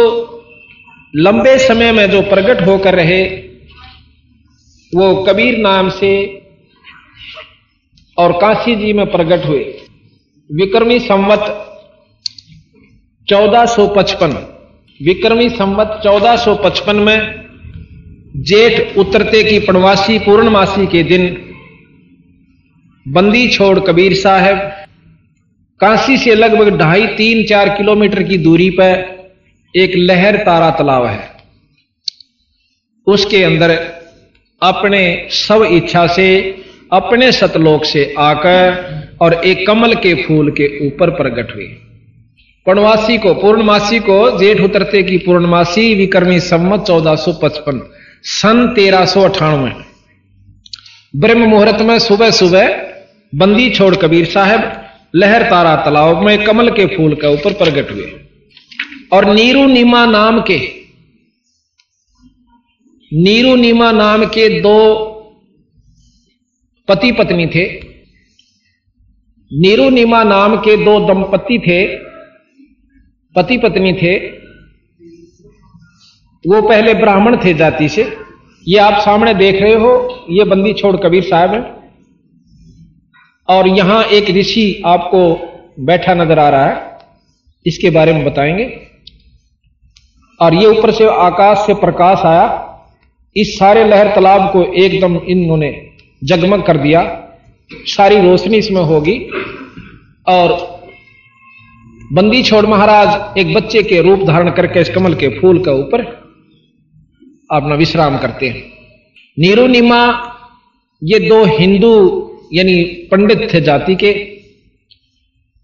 [1.16, 3.24] लंबे समय में जो प्रकट होकर रहे,
[4.94, 6.14] वो कबीर नाम से
[8.18, 9.64] और काशी जी में प्रकट हुए।
[10.50, 11.46] विक्रमी संवत
[13.28, 14.34] 1455
[15.02, 17.46] विक्रमी संवत 1455 में
[18.36, 21.26] जेठ उतरते की पणवासी पूर्णमासी के दिन
[23.08, 24.58] बंदी छोड़ कबीर साहब,
[25.80, 28.94] काशी से लगभग ढाई तीन चार किलोमीटर की दूरी पर
[29.76, 31.30] एक लहर तारा तालाब है।
[33.08, 33.72] उसके अंदर
[34.62, 36.28] अपने सब इच्छा से,
[36.94, 41.82] अपने सतलोक से आकर और एक कमल के फूल के ऊपर प्रकट हुई
[42.66, 47.92] पूर्णमासी को पूर्णमासी को, जेठ उतरते की पूर्णमासी, विक्रमी सम्मत चौदह सौ पचपन,
[48.24, 49.72] सन तेरह सौ अठानवे।
[51.16, 52.92] ब्रह्म मुहूर्त में सुबह सुबह
[53.36, 58.12] बंदी छोड़ कबीर साहब, लहर तारा तालाब में कमल के फूल के ऊपर प्रकट हुए।
[59.14, 60.58] और नीरू नीमा नाम के,
[63.14, 64.96] नीरू नीमा नाम के दो
[66.88, 67.85] पति पत्नी थे।
[69.52, 71.86] नीरू नीमा नाम के दो दंपति थे,
[73.36, 74.18] पति पत्नी थे।
[76.46, 78.18] वो पहले ब्राह्मण थे जाति से।
[78.68, 81.76] ये आप सामने देख रहे हो, ये बंदी छोड़ कबीर साहब है।
[83.50, 85.22] और यहाँ एक ऋषि आपको
[85.86, 86.98] बैठा नज़र आ रहा है,
[87.66, 88.82] इसके बारे में बताएँगे।
[90.42, 92.62] और ये ऊपर से आकाश से प्रकाश आया,
[93.36, 95.92] इस सारे लहर तालाब को एकदम इन्होंने
[96.24, 97.25] जगमग कर दिया।
[97.72, 99.18] सारी रोशनी इसमें होगी।
[100.28, 100.54] और
[102.14, 106.02] बंदी छोड़ महाराज, एक बच्चे के रूप धारण करके इस कमल के फूल के ऊपर
[107.52, 108.64] अपना विश्राम करते हैं।
[109.38, 110.02] नीरू नीमा
[111.02, 111.94] ये दो हिंदू
[112.54, 114.12] यानी पंडित थे जाति के,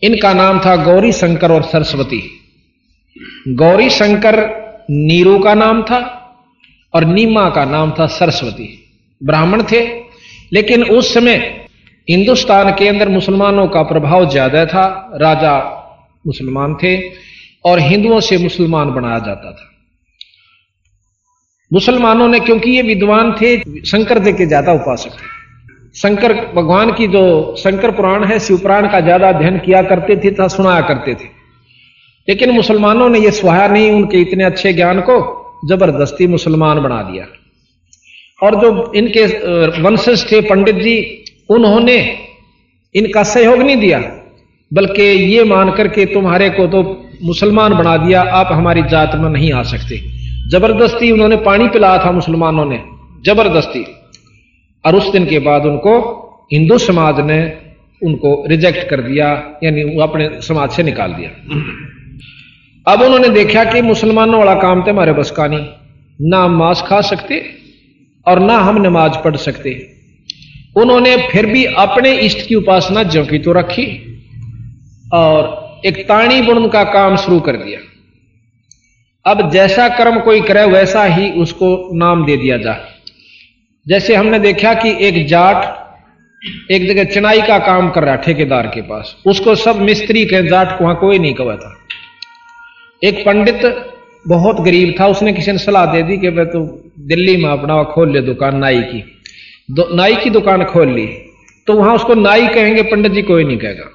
[0.03, 2.21] इनका नाम था गौरी शंकर और सरस्वती।
[3.47, 4.39] गौरी शंकर
[4.89, 5.99] नीरू का नाम था
[6.93, 8.67] और नीमा का नाम था सरस्वती।
[9.21, 9.81] ब्राह्मण थे,
[10.53, 11.60] लेकिन उस समय
[12.07, 14.85] हिंदुस्तान के अंदर मुसलमानों का प्रभाव ज़्यादा था,
[15.15, 15.53] राजा
[16.25, 16.95] मुसलमान थे
[17.65, 19.69] और हिंदुओं से मुसलमान बनाया जाता था।
[21.71, 25.29] मुसलमानों ने, क्योंकि ये विद्वान थे, शंकर जी के ज़्यादा उपासक थे।
[25.95, 30.31] शंकर, भगवान की जो शंकर पुराण है, शिव पुराण का ज़्यादा अध्ययन किया करते थे
[30.31, 31.29] तथा सुनाया करते थे।
[32.27, 35.17] लेकिन मुसलमानों ने यह सुहाया नहीं, उनके इतने अच्छे ज्ञान को
[35.69, 37.25] ज़बरदस्ती मुसलमान बना दिया।
[38.39, 39.25] और जो इनके
[39.81, 40.95] वंशज थे, पंडित जी
[41.51, 41.97] उन्होंने
[42.95, 43.99] इनका सहयोग नहीं दिया,
[44.71, 46.81] बल्कि ये मान करके तुम्हारे को तो
[47.23, 49.97] मुसलमान बना दिया, आप हमारी जात में नहीं आ सकते।
[50.49, 52.79] ज़बरदस्ती उन्होंने पानी पिलाया था मुसलमानों ने,
[53.25, 53.85] ज़बरदस्ती।
[54.85, 55.93] और उस दिन के बाद उनको
[56.53, 57.41] हिंदू समाज ने
[58.01, 59.27] उनको रिजेक्ट कर दिया,
[59.63, 61.29] यानी वो अपने समाज से निकाल दिया।
[62.85, 65.65] अब उन्होंने देखा कि मुसलमानों वाला काम तो हमारे बस का नहीं,
[66.21, 67.43] ना हम मांस खा सकते
[68.25, 69.71] और ना हम नमाज़ पढ़ सकते।
[70.75, 73.85] उन्होंने फिर भी अपने इष्ट की उपासना ज्यों की तो रखी
[75.13, 77.79] और एक ताणी बुण का काम शुरू कर दिया।
[79.25, 82.89] अब जैसा कर्म कोई करे, वैसा ही उसको नाम दे दिया जाए
[83.85, 85.79] जैसे हमने देखा कि एक जाट
[86.71, 90.77] एक जगह चिनाई का काम कर रहा ठेकेदार के पास। उसको सब मिस्त्री के जाट
[90.77, 91.75] को वहाँ कोई नहीं कहा था।
[93.01, 93.61] एक पंडित
[94.27, 96.59] बहुत गरीब था, उसने किसी ने सलाह दे दी कि भाई तो
[97.07, 99.03] दिल्ली में अपना खोल ले दुकान नाई की।
[99.79, 101.07] नाई की दुकान खोल ली।
[101.67, 103.85] तो वहाँ उसको नाई कहेंगे, पंडित जी कोई नहीं कहेगा।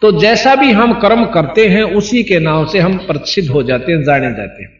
[0.00, 3.92] तो जैसा भी हम कर्म करते हैं, उसी के नाम से हम प्रसिद्ध हो जाते
[3.92, 4.70] हैं, जाने जाते हैं।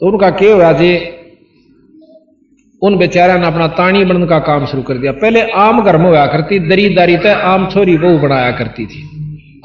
[0.00, 0.98] तो उनका क्या हुआ जी?
[2.82, 6.06] उन बेचारा ने अपना ताणी बनने का काम शुरू कर दिया। पहले आम घर में
[6.06, 9.02] हुआ करती, दरीदारी तय आम छोरी वो बनाया करती थी।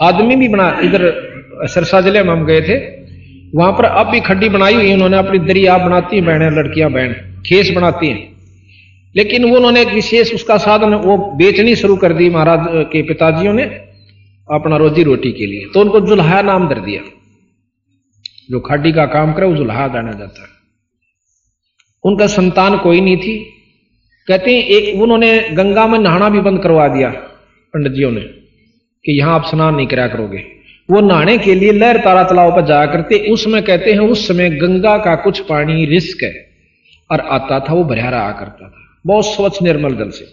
[0.02, 1.32] आदमी भी बना, इधर
[1.64, 2.78] सरसा ज़िले में हम गए थे।
[3.56, 6.92] वहाँ पर अब भी खड्डी बनाई हुई उन्होंने अपनी दरी आप बनाती हैं, बहने, लड़कियाँ,
[6.92, 7.14] बहन,
[7.46, 8.31] खेस बनाती हैं।
[9.16, 13.54] लेकिन वो उन्होंने एक विशेष उसका साधन, वो बेचनी शुरू कर दी महाराज के पिताजियों
[13.54, 13.64] ने
[14.52, 17.02] अपना रोजी रोटी के लिए। तो उनको जुल्हा नाम दर दिया।
[18.52, 20.48] जो खाडी का काम करे, वो जुल्हा जाना जाता है।
[22.04, 23.54] उनका संतान कोई नहीं थी।
[24.28, 27.10] कहते हैं, एक उन्होंने गंगा में नहाना भी बंद करवा दिया
[27.74, 28.22] पंडित जियों ने,
[29.06, 30.44] कि यहाँ आप स्नान नहीं करा करोगे।
[30.92, 34.50] वो नहाने के लिए लहर तारा तालाब पर जाया करते। उसमें कहते हैं, उस समय
[34.50, 36.50] गंगा का कुछ पानी रिस्क है,
[37.12, 40.26] और आता था, वो भरिया आ करता था। बहुत स्वच्छ निर्मल जल से।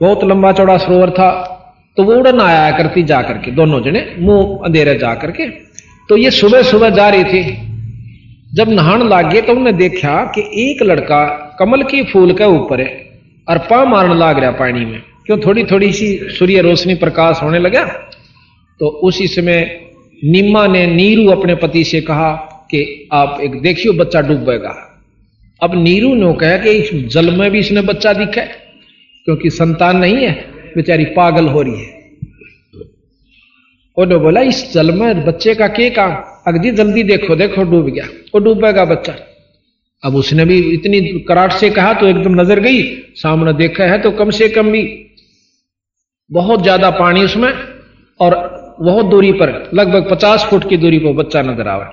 [0.00, 1.56] बहुत लंबा चौड़ा सरोवर था
[1.96, 5.46] तो वो उड़न आया करती जा करके, दोनों जने, मुँह अंधेरे जा करके।
[6.08, 7.42] तो ये सुबह सुबह जा रही थी।
[8.54, 11.24] जब नहान लाग तो उन्होंने देखा कि एक लड़का
[11.58, 15.64] कमल के फूल के ऊपर है और पा मारने लाग रहा पानी में। क्यों थोड़ी
[15.64, 17.84] थोड़ी सी सूर्य रोशनी प्रकाश होने लगा?
[18.80, 19.80] तो उसी समय
[20.24, 22.32] निम्मा ने नीरू अपने पति से कहा
[22.70, 24.89] कि, आप एक देखियो, बच्चा डूबेगा
[25.60, 28.46] अब नीरू ने कहा कि इस जल में भी इसने बच्चा दिखा है,
[29.26, 30.32] क्योंकि संतान नहीं है,
[30.76, 31.98] बेचारी पागल हो रही है।
[33.96, 36.12] उन्होंने बोला, इस जल में बच्चे का के काम?
[36.46, 38.04] अगजी जल्दी देखो देखो, डूब गया।
[38.34, 39.14] वो डूबेगा बच्चा।
[40.02, 42.82] अब उसने भी इतनी कराट से कहा तो एकदम नज़र गई।
[43.16, 44.82] सामने देखा है तो कम से कम भी
[46.30, 47.52] बहुत ज़्यादा पानी उसमें,
[48.20, 48.36] और
[48.80, 51.84] बहुत दूरी पर लगभग पचास फुट की दूरी पर बच्चा नज़र आवे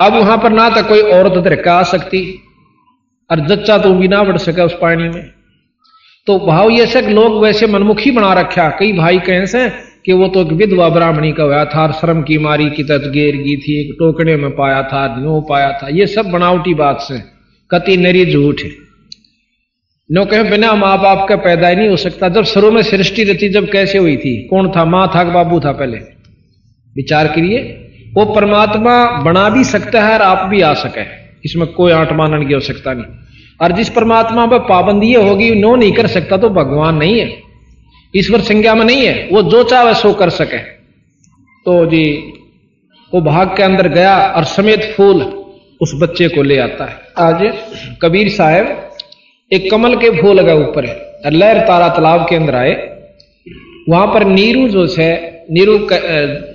[0.00, 2.22] अब वहाँ पर ना तो कोई औरत धरका आ सकती,
[3.30, 5.22] और जच्चा तो भी ना बढ़ सके उस पानी में।
[6.26, 9.68] तो भाव ये सब लोग वैसे मनमुखी बना रखा, कई भाई कहें से
[10.04, 13.36] कि वो तो एक विधवा ब्राह्मणी का हुआ था श्रम की मारी की तत गेर
[13.36, 17.18] गई थी, एक टोकने में पाया था नो पाया था। ये सब बनावटी बात से,
[17.70, 18.70] कति नरी झूठ है।
[20.10, 23.24] नो कहे, बिना माँ बाप का पैदा ही नहीं हो सकता। जब शुरू में सृष्टि
[23.24, 24.36] रची, जब कैसे हुई थी?
[24.48, 24.84] कौन था?
[24.84, 25.98] माँ था बाबू था पहले?
[26.96, 27.58] विचार करिए।
[28.14, 31.02] वो परमात्मा बना भी सकता है और आप भी आ सके।
[31.44, 33.04] इसमें कोई आठ मानन की आवश्यकता नहीं।
[33.60, 37.28] और जिस परमात्मा पर पाबंदी होगी नो नहीं कर सकता तो भगवान नहीं है।
[38.14, 40.58] ईश्वर संज्ञा में नहीं है। वो जो चाहे सो कर सके।
[41.66, 42.04] तो जी,
[43.12, 45.22] वो भाग के अंदर गया और समेत फूल
[45.80, 47.42] उस बच्चे को ले आता है। आज
[48.02, 48.88] कबीर साहब
[49.50, 52.74] एक कमल के फूल लगा ऊपर है लहर तारा तालाब के अंदर आए।
[53.88, 55.12] वहाँ पर नीरू जो है
[55.50, 55.78] नीरू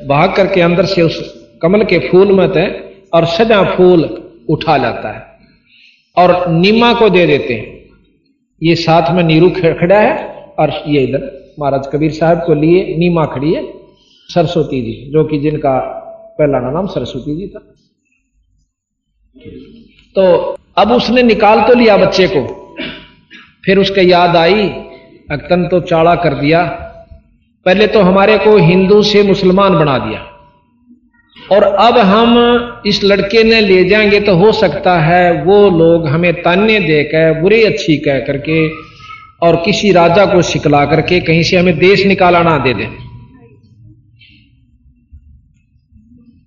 [0.09, 2.67] भाग करके अंदर से उस कमल के फूल में थे
[3.13, 5.35] और सजा फूल उठा जाता है।
[6.17, 7.75] और नीमा को दे देते हैं।
[8.63, 10.27] ये साथ में नीरू खड़ा है
[10.59, 13.73] और ये इधर महाराज कबीर साहब को लिए नीमा खड़ी है,
[14.27, 16.01] सरस्वती जी, जो कि जिनका
[16.39, 17.59] पहला नाम सरस्वती जी था।
[20.15, 22.75] तो अब उसने निकाल तो लिया बच्चे को।
[23.65, 24.69] फिर उसके याद आई,
[25.31, 26.63] अक्तन तो चाड़ा कर दिया।
[27.65, 30.31] पहले तो हमारे को हिंदू से मुसलमान बना दिया।
[31.51, 32.37] और अब हम
[32.85, 37.63] इस लड़के ने ले जाएँगे तो हो सकता है वो लोग हमें ताने देकर, बुरी
[37.63, 38.69] अच्छी कह करके
[39.41, 42.87] और किसी राजा को सिकला करके कहीं से हमें देश निकाला ना दे दें।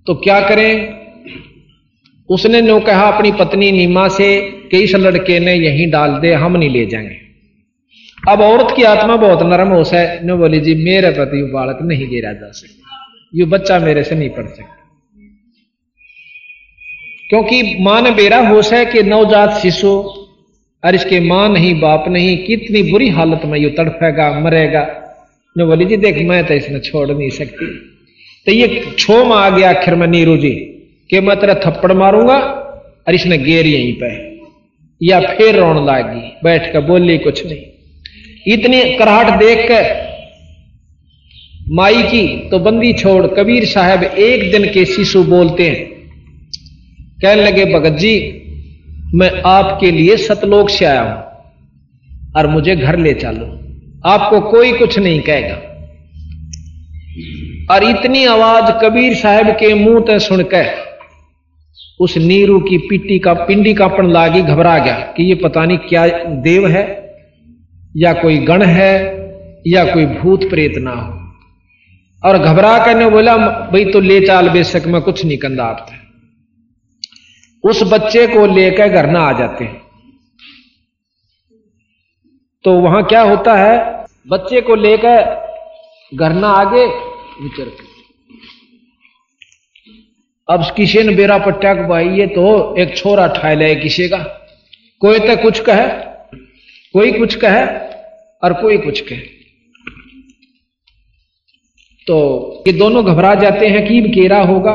[0.06, 0.98] तो क्या करें?
[2.28, 6.56] उसने नो कहा, अपनी पत्नी नीमा से कि इस लड़के ने यहीं डाल दे, हम
[6.56, 7.16] नहीं ले जाएँगे।
[8.28, 12.32] अब औरत की आत्मा बहुत नरम हो ने बोली जी, मेरे प्रति बालक नहीं गिरा
[12.32, 12.88] जा सकता।
[13.34, 14.77] ये बच्चा मेरे से नहीं पढ़ सकता।
[17.30, 19.88] क्योंकि माँ ने बेरा होश है कि नवजात शिशु
[20.84, 24.82] और इसके माँ नहीं, बाप नहीं, कितनी बुरी हालत में ये तड़फेगा, मरेगा।
[25.58, 27.66] जो बोली, जी देख, मैं तो इसमें छोड़ नहीं सकती।
[28.46, 30.50] तो ये छो में आ गया आखिर में नीरू जी,
[31.10, 32.36] कि मैं तेरा थप्पड़ मारूँगा
[33.08, 34.38] और इसने गेर यहीं पे।
[35.00, 40.08] या फिर रोन लागी, बैठ कर बोली, कुछ नहीं। इतनी कराहट देख कर
[41.70, 45.97] माई की तो बंदी छोड़, कबीर साहब एक दिन के शिशु बोलते हैं
[47.22, 48.42] कहने लगे, भगत जी,
[49.14, 51.22] मैं आपके लिए सतलोक से आया हूँ
[52.36, 53.46] और मुझे घर ले चलो।
[54.08, 55.54] आपको कोई कुछ नहीं कहेगा।
[57.74, 60.88] और इतनी आवाज़ कबीर साहब के मुँह तक सुनकर
[62.00, 66.08] उस नीरू की पिट्टी का, पिंडी कापन लागी घबरा गया कि ये पता नहीं क्या
[66.24, 67.14] देव है,
[67.96, 68.92] या कोई गण है,
[69.66, 71.32] या कोई भूत प्रेत ना हो।
[72.24, 75.86] और घबरा कर ने बोला, भाई तो ले चाल बेशक, मैं कुछ नहीं कंदा आप
[77.64, 79.86] उस बच्चे को लेकर घर ना आ जाते। हैं
[82.64, 83.76] तो वहाँ क्या होता है?
[84.28, 85.22] बच्चे को लेकर
[86.12, 86.86] घर ना आगे,
[87.42, 87.70] विचर
[90.48, 94.18] अब किसी ने बेरा पट्टा को भाई तो एक छोरा ठाए ले किसी का।
[95.02, 95.86] कोई तो कुछ कहे,
[96.94, 97.64] कोई कुछ कहे
[98.42, 99.20] और कोई कुछ कहे।
[102.06, 104.74] तो ये दोनों घबरा जाते हैं कि केरा होगा।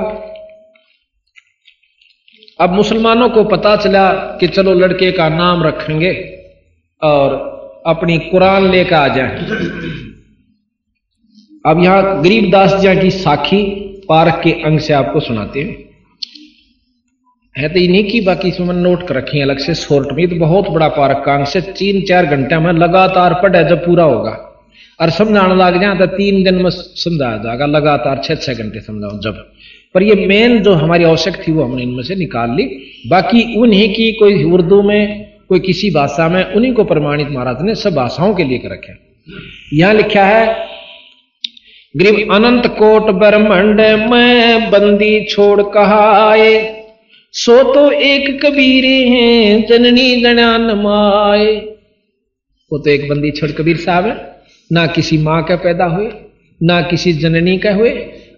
[2.59, 6.11] अब मुसलमानों को पता चला कि चलो लड़के का नाम रखेंगे
[7.01, 7.33] और
[7.87, 9.45] अपनी कुरान लेकर आ जाए।
[11.65, 13.63] अब यहाँ गरीबदास जी की साखी
[14.09, 15.81] पार्क के अंग से आपको सुनाते हैं।
[17.55, 20.35] है तो इन्हीं की बाकी इसमें नोट कर रखी है, अलग से शोर्ट में। तो
[20.35, 24.31] बहुत बड़ा पार्क का अंग से तीन चार घंटे में लगातार पढ़े जब पूरा होगा।
[24.99, 29.19] और समझाने लग जाए तो तीन दिन में समझाया जाएगा, लगातार छह छह घंटे समझाओ
[29.19, 29.52] जब।
[29.95, 32.63] पर ये मेन जो हमारी आवश्यक थी वो हमने इनमें से निकाल ली।
[33.09, 37.75] बाकी उन्हीं की कोई उर्दू में, कोई किसी भाषा में, उन्हीं को प्रमाणित महाराज ने
[37.75, 38.93] सब भाषाओं के लिए कर रखे
[39.73, 40.71] यहाँ लिखा है
[41.95, 43.81] ग्रीव अनंत कोट ब्रह्मंड
[44.11, 46.51] में बंदी छोड़ कहाए
[47.33, 51.45] सो तो एक कबीरे हैं जननी गणान माए।
[52.71, 54.15] वो तो एक बंदी छोड़ कबीर साहब है।
[54.71, 56.09] ना किसी माँ का पैदा हुए,
[56.61, 57.89] ना किसी जननी का हुए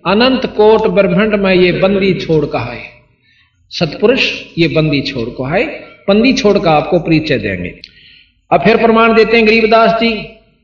[0.08, 2.96] अनंत कोट ब्रह्मंड में ये बंदी छोड़ कहा है।
[3.70, 5.66] सतपुरुष ये बंदी छोड़ को है।
[6.08, 7.74] बंदी छोड़ का आपको परिचय देंगे।
[8.52, 10.10] अब फिर प्रमाण देते हैं गरीबदास जी।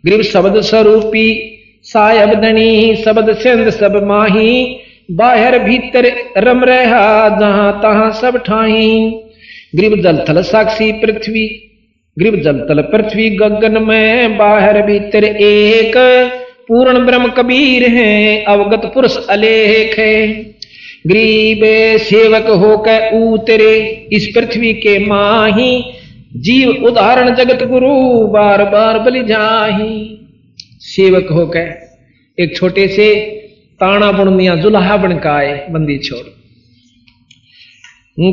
[0.05, 4.77] गरीब शब्द स्वरूपी, सायब दनी शब्द सिंध सब माही,
[5.11, 9.11] बाहर भीतर रम रहा, जहाँ तहां सब ठाही।
[9.75, 11.71] ग्रीब जल थल साक्षी पृथ्वी,
[12.19, 15.97] ग्रीब जल तल पृथ्वी गगन में बाहर भीतर एक।
[16.71, 20.27] पूर्ण ब्रह्म कबीर हैं, अवगत पुरुष अलेख है।
[21.07, 21.59] गरीब
[21.97, 25.83] सेवक होकर उतरे, इस पृथ्वी के माही,
[26.35, 30.27] जीव उदाहरण जगत गुरु बार बार बलि जाही।
[30.79, 31.95] सेवक होकर
[32.39, 33.15] एक छोटे से
[33.79, 36.27] ताना बुण मिया जुलाहा बनकाए बंदी छोड़।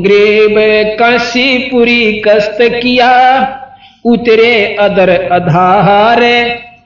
[0.01, 0.55] ग्रेब
[0.99, 3.41] काशीपुरी कस्त किया,
[4.05, 6.19] उतरे अदर अधार।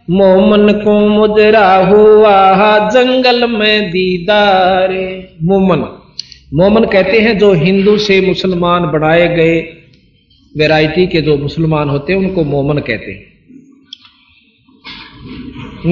[0.09, 2.55] मोमन को मुजरा हुआ
[2.89, 4.89] जंगल में दीदार।
[5.43, 5.77] मोमन।
[6.53, 9.61] मोमन कहते हैं, जो हिंदू से मुसलमान बनाए गए,
[10.57, 13.33] वैरायटी के जो मुसलमान होते हैं, उनको मोमन कहते हैं।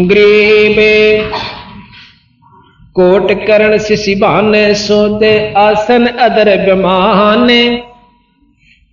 [0.07, 1.30] ग्रीबे
[2.93, 7.47] कोट करण शिशिबान सोदे आसन अदर विमान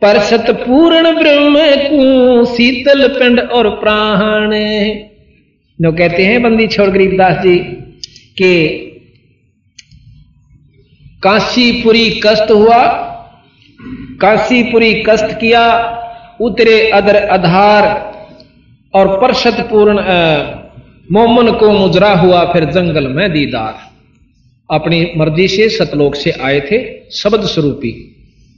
[0.02, 4.52] परसत पूर्ण ब्रह्म को, शीतल पिंड और प्राण
[5.80, 7.58] जो कहते हैं बंदी छोड़ गरीबदास जी,
[8.38, 8.68] के
[11.22, 12.86] काशीपुरी कष्ट हुआ,
[14.20, 15.64] काशीपुरी कष्ट किया,
[16.40, 17.84] उतरे अदर आधार
[18.94, 19.96] और परसत पूर्ण
[21.12, 23.74] मोमन को मुजरा हुआ, फिर जंगल में दीदार।
[24.70, 27.92] अपनी मर्ज़ी से सतलोक से आए थे, शब्द स्वरूपी।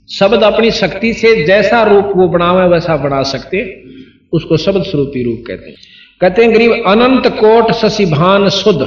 [0.09, 3.83] शब्द अपनी शक्ति से जैसा रूप वो बनावे, वैसा बना सकते,
[4.31, 5.90] उसको शब्द स्वरूपी रूप कहते हैं।
[6.21, 8.81] कहते हैं गरीब, अनंत कोट शशि भान शुद्ध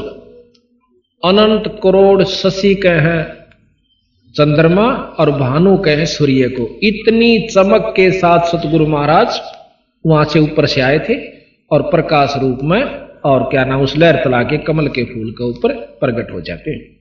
[1.23, 3.23] अनंत करोड़ शशि के
[4.35, 4.85] चंद्रमा
[5.19, 9.41] और भानु के सूर्य को। इतनी चमक के साथ सतगुरु महाराज
[10.07, 11.15] वहाँ से ऊपर से आए थे
[11.71, 12.83] और प्रकाश रूप में
[13.25, 16.71] और क्या नाम, उस लहर तला के, कमल के फूल के ऊपर प्रकट हो जाते
[16.71, 16.97] हैं।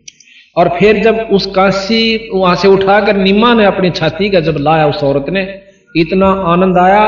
[0.57, 4.87] और फिर जब उस काशी वहाँ से उठाकर निमा ने अपनी छाती का जब लाया
[4.87, 5.47] उस औरत ने,
[5.95, 7.05] इतना आनंद आया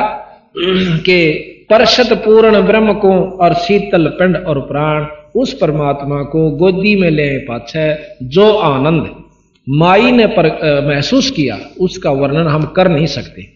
[0.58, 5.06] कि परशत पूर्ण ब्रह्म को और शीतल पिंड और प्राण
[5.36, 9.24] उस परमात्मा को गोदी में ले पाछे जो आनंद
[9.70, 13.48] माई ने पर, आ, महसूस किया उसका वर्णन हम कर नहीं सकते।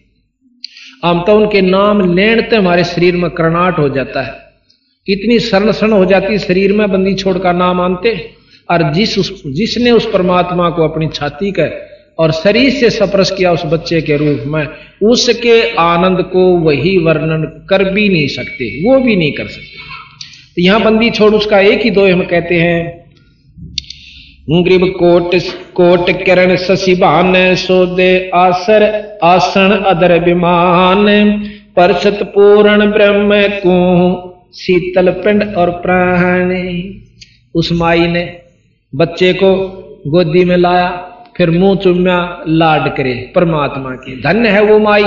[1.04, 4.34] हम तो उनके नाम लेने हमारे शरीर में करनाट हो जाता है।
[5.08, 8.30] इतनी शरण शरण हो जाती शरीर में बंदी छोड़ का नाम आनते।
[8.70, 13.52] और जिस उस जिसने उस परमात्मा को अपनी छाती का और शरीर से सप्रस किया
[13.52, 14.66] उस बच्चे के रूप में,
[15.02, 19.88] उसके आनंद को वही वर्णन कर भी नहीं सकते, वो भी नहीं कर सकते।
[20.56, 22.98] तो यहाँ बंदी छोड़ उसका एक ही दो हम कहते हैं,
[24.64, 25.34] ग्रीब कोट
[25.74, 28.82] कोट किरण ससिबान सोदे आसर
[29.24, 31.06] आसन अदर विमान,
[31.76, 33.76] परसत पूर्ण ब्रह्म को
[34.54, 36.52] शीतल पिंड और प्राण
[37.54, 38.24] उस माई ने
[38.92, 39.54] बच्चे को
[40.06, 40.88] गोदी में लाया।
[41.40, 45.04] फिर मुँह चुम्या लाड करे, परमात्मा के। धन्य है वो माई।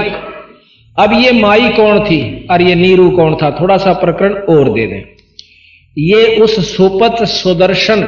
[0.99, 2.47] अब ये माई कौन थी?
[2.51, 3.51] और ये नीरू कौन था?
[3.51, 5.01] थोड़ा सा प्रकरण और दे दें।
[5.97, 8.01] ये उस सुपत सुदर्शन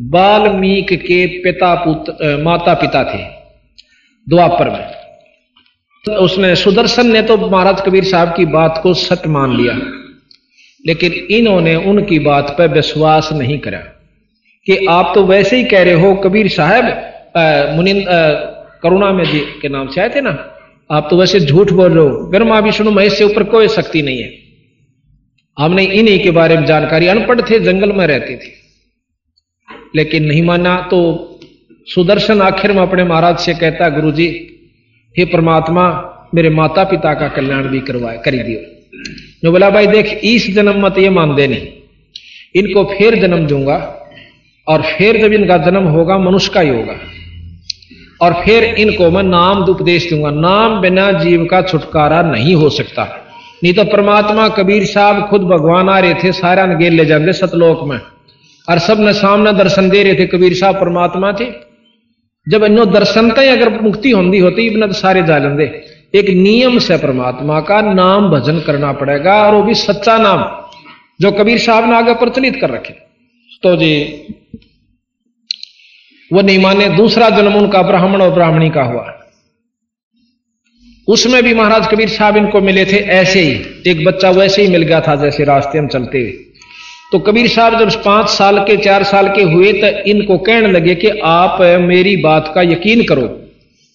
[0.00, 3.22] बाल्मीक के पिता पुत्र माता पिता थे,
[4.28, 4.86] द्वापर में।
[6.04, 9.74] तो उसने, सुदर्शन ने तो महाराज कबीर साहब की बात को सत्य मान लिया।
[10.86, 13.78] लेकिन इन्होंने उनकी बात पर विश्वास नहीं करा।
[14.66, 17.06] कि आप तो वैसे ही कह रहे हो, कबीर साहब
[17.76, 18.04] मुनिंद
[18.82, 20.30] करुणा में जी के नाम से आए थे ना?
[20.90, 24.22] आप तो वैसे झूठ बोल रहे हो। ब्रह्मा विष्णु महेश से ऊपर कोई शक्ति नहीं
[24.22, 24.30] है।
[25.58, 28.52] हमने इन्हीं के बारे में जानकारी, अनपढ़ थे, जंगल में रहते थे।
[29.96, 30.98] लेकिन नहीं माना तो
[31.86, 34.26] सुदर्शन आखिर में अपने महाराज से कहता गुरु जी
[35.18, 35.84] हे परमात्मा,
[36.34, 38.60] मेरे माता पिता का कल्याण भी करवाए, कर दियो।
[39.44, 41.56] जो बोला, भाई देख इस जन्म मत ये मान देनी।
[42.54, 43.76] इनको फिर जन्म दूँगा,
[44.68, 46.96] और फिर जब इनका जन्म होगा, मनुष्य का ही होगा।
[48.20, 53.04] और फिर इनको मैं नाम उपदेश दूँगा। नाम बिना जीव का छुटकारा नहीं हो सकता।
[53.64, 57.32] नहीं तो परमात्मा कबीर साहब खुद भगवान आ रहे थे, सारा ने गेल ले जाते
[57.32, 57.98] सतलोक में।
[58.68, 61.46] और सबने सामने दर्शन दे रहे थे, कबीर साहब परमात्मा थे।
[62.46, 65.64] जब इन्हों दर्शन का अगर मुक्ति होती होती, इबन तो सारे जा लेंगे
[66.14, 70.44] एक नियम से परमात्मा का नाम भजन करना पड़ेगा, और वो भी सच्चा नाम,
[71.20, 72.94] जो कबीर साहब ने आगे प्रचलित कर रखे।
[73.62, 73.92] तो जी
[76.32, 79.16] वो नहीं माने, दूसरा जन्म उनका ब्राह्मण और ब्राह्मणी का हुआ।
[81.08, 84.82] उसमें भी महाराज कबीर साहब इनको मिले थे ऐसे ही। एक बच्चा वैसे ही मिल
[84.82, 86.30] गया था जैसे रास्ते में चलते हुए।
[87.12, 90.94] तो कबीर साहब जब पाँच साल के, चार साल के हुए तो इनको कहने लगे
[90.94, 93.28] कि आप मेरी बात का यकीन करो।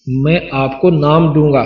[0.06, 1.62] मैं आपको नाम दूँगा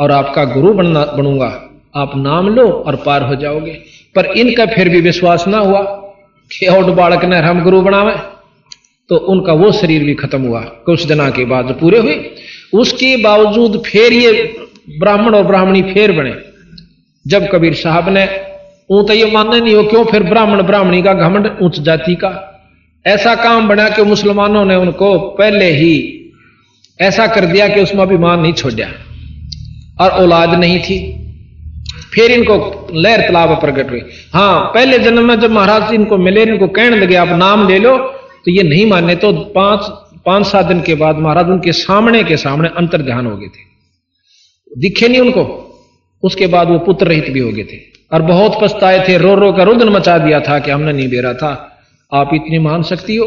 [0.00, 1.64] और आपका गुरु बनना, बनूँगा।
[1.96, 3.72] आप नाम लो और पार हो जाओगे।
[4.14, 5.80] पर इनका फिर भी विश्वास ना हुआ
[6.50, 8.14] कि और बालक ने हम गुरु बनावे।
[9.10, 12.14] तो उनका वो शरीर भी खत्म हुआ कुछ दिना के बाद पूरे हुए।
[12.72, 14.32] उसके बावजूद फिर ये
[14.98, 16.34] ब्राह्मण और ब्राह्मणी फिर बने।
[17.26, 18.28] जब कबीर साहब ने,
[18.90, 22.32] ऊ तो ये मानना नहीं हो, क्यों फिर ब्राह्मण ब्राह्मणी का घमंड उच्च जाति का?
[23.06, 26.14] ऐसा काम बना कि मुसलमानों ने उनको पहले ही
[27.00, 28.88] ऐसा कर दिया कि उसमें अभिमान नहीं छोड़ा
[30.00, 30.98] और औलाद नहीं थी।
[32.14, 32.54] फिर इनको
[32.94, 34.02] लहर तालाब प्रकट हुई।
[34.34, 37.78] हाँ पहले जन्म में जब महाराज जी इनको मिले, इनको कहने लगे, आप नाम ले
[37.78, 37.96] लो
[38.44, 39.86] तो ये नहीं माने तो पाँच
[40.26, 43.66] पाँच, सात दिन के बाद महाराज उनके सामने के सामने अंतर ध्यान हो गए थे।
[44.78, 45.42] दिखे नहीं उनको।
[46.22, 47.78] उसके बाद वो पुत्र रहित भी हो गए थे।
[48.12, 51.34] और बहुत पछताए थे, रो रो कर रुदन मचा दिया था कि हमने नहीं बेरा
[51.34, 51.80] था।
[52.12, 53.26] आप इतनी महान शक्ति हो?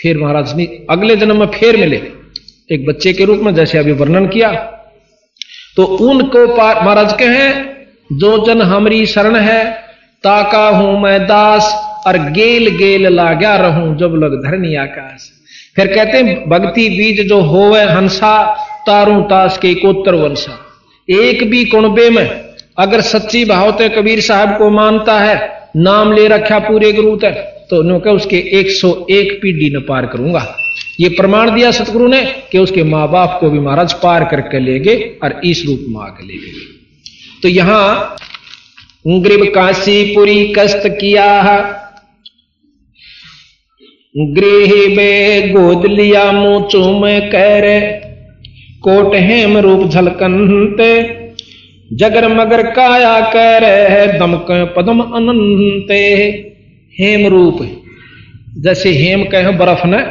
[0.00, 1.96] फिर महाराज ने अगले जन्म में फिर मिले।
[2.70, 4.52] एक बच्चे के रूप में जैसे अभी वर्णन किया।
[5.76, 9.64] तो उनको महाराज के हैं जो जन हमारी शरण है,
[10.24, 15.30] ताका हूँ मैं दास और गेल गेल लाग्या रहूँ जब लग धरनी आकाश।
[15.76, 18.34] फिर कहते हैं, भक्ति बीज जो होवे हंसा,
[18.86, 20.58] तारू तास के कोत्तर वंशा।
[21.08, 22.26] एक भी कुणबे में,
[22.78, 25.36] अगर सच्ची भावते कबीर साहब को मानता है,
[25.76, 30.46] नाम ले रखा पूरे गुरु तक तो उन्होंने उसके 101 पीढ़ी न पार करूँगा।
[31.00, 32.22] ये प्रमाण दिया सतगुरु ने
[32.52, 36.00] कि उसके माँ बाप को भी महाराज पार करके ले गए और इस रूप में
[36.02, 36.60] आके ले गए।
[37.42, 38.16] तो यहाँ
[39.06, 41.24] ग्रीब काशीपुरी कष्ट किया
[44.14, 47.66] गृह में गोद लिया मुँह चूम कर।
[48.82, 50.90] कोट हेम रूप झलकंते,
[51.92, 53.64] जगर मगर काया कर
[54.18, 54.46] दमक
[54.76, 56.00] पदम अनंते।
[56.94, 57.58] हेम रूप,
[58.58, 60.02] जैसे हेम कह बर्फ़ न,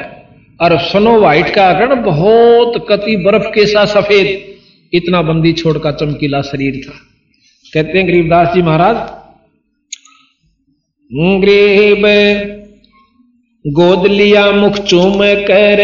[0.60, 4.40] और स्नो व्हाइट का आकरण, बहुत कति बर्फ़ के साथ सफ़ेद।
[4.94, 6.94] इतना बंदी छोड़ का चमकीला शरीर था।
[7.66, 8.96] कहते हैं गरीबदास जी महाराज
[11.42, 12.06] गरीब
[13.66, 15.80] गोद लिया मुख चूम कर,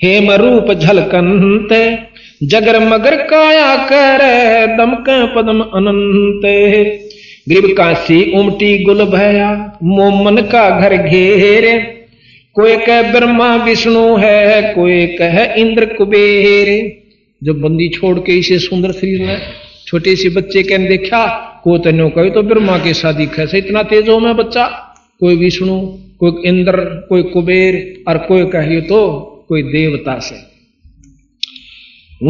[0.00, 1.72] हेम रूप झलकंत,
[2.42, 4.22] जगर मगर काया कर,
[4.76, 6.42] दमक पदम अनंत।
[7.48, 9.50] ग्रीब काशी उमटी गुल भया
[9.82, 11.72] मोमन का घर घेरे।
[12.56, 16.68] कोई कह ब्रह्मा विष्णु है, कोई कह इंद्र कुबेर।
[17.42, 19.40] जब बंदी छोड़ के इसे सुंदर शरीर में
[19.86, 21.26] छोटे से बच्चे के देखा
[21.64, 24.87] को तेनो कहे तो ब्रह्मा के शादी कैसे इतना तेज हो मैं बच्चा।
[25.20, 25.80] कोई विष्णु,
[26.20, 26.76] कोई इंद्र,
[27.08, 29.06] कोई कुबेर और कोई कहिए तो
[29.48, 30.36] कोई देवता से।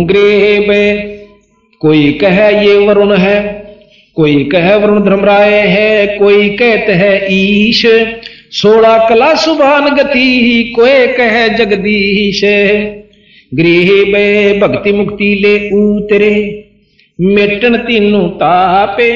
[0.05, 0.67] ग्रेब,
[1.81, 3.37] कोई कह ये वरुण है,
[4.17, 7.83] कोई कह वरुण धर्मराय है, कोई कहते है ईश।
[8.51, 12.41] सोलह कला सुभान गति, कोई कह जगदीश।
[13.55, 16.35] गृह बे भक्ति मुक्ति ले उतरे,
[17.21, 19.13] मेटन तीनों तापे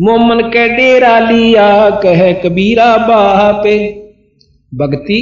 [0.00, 3.78] मोमन के डेरा लिया, कह कबीरा बापे
[4.72, 5.20] भक्ति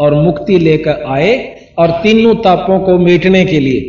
[0.00, 1.32] और मुक्ति लेकर आए
[1.78, 3.80] और तीनों तापों को मेटने के लिए।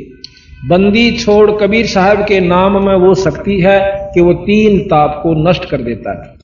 [0.69, 3.79] बंदी छोड़ कबीर साहब के नाम में वो शक्ति है
[4.13, 6.40] कि वो तीन ताप को नष्ट कर देता है।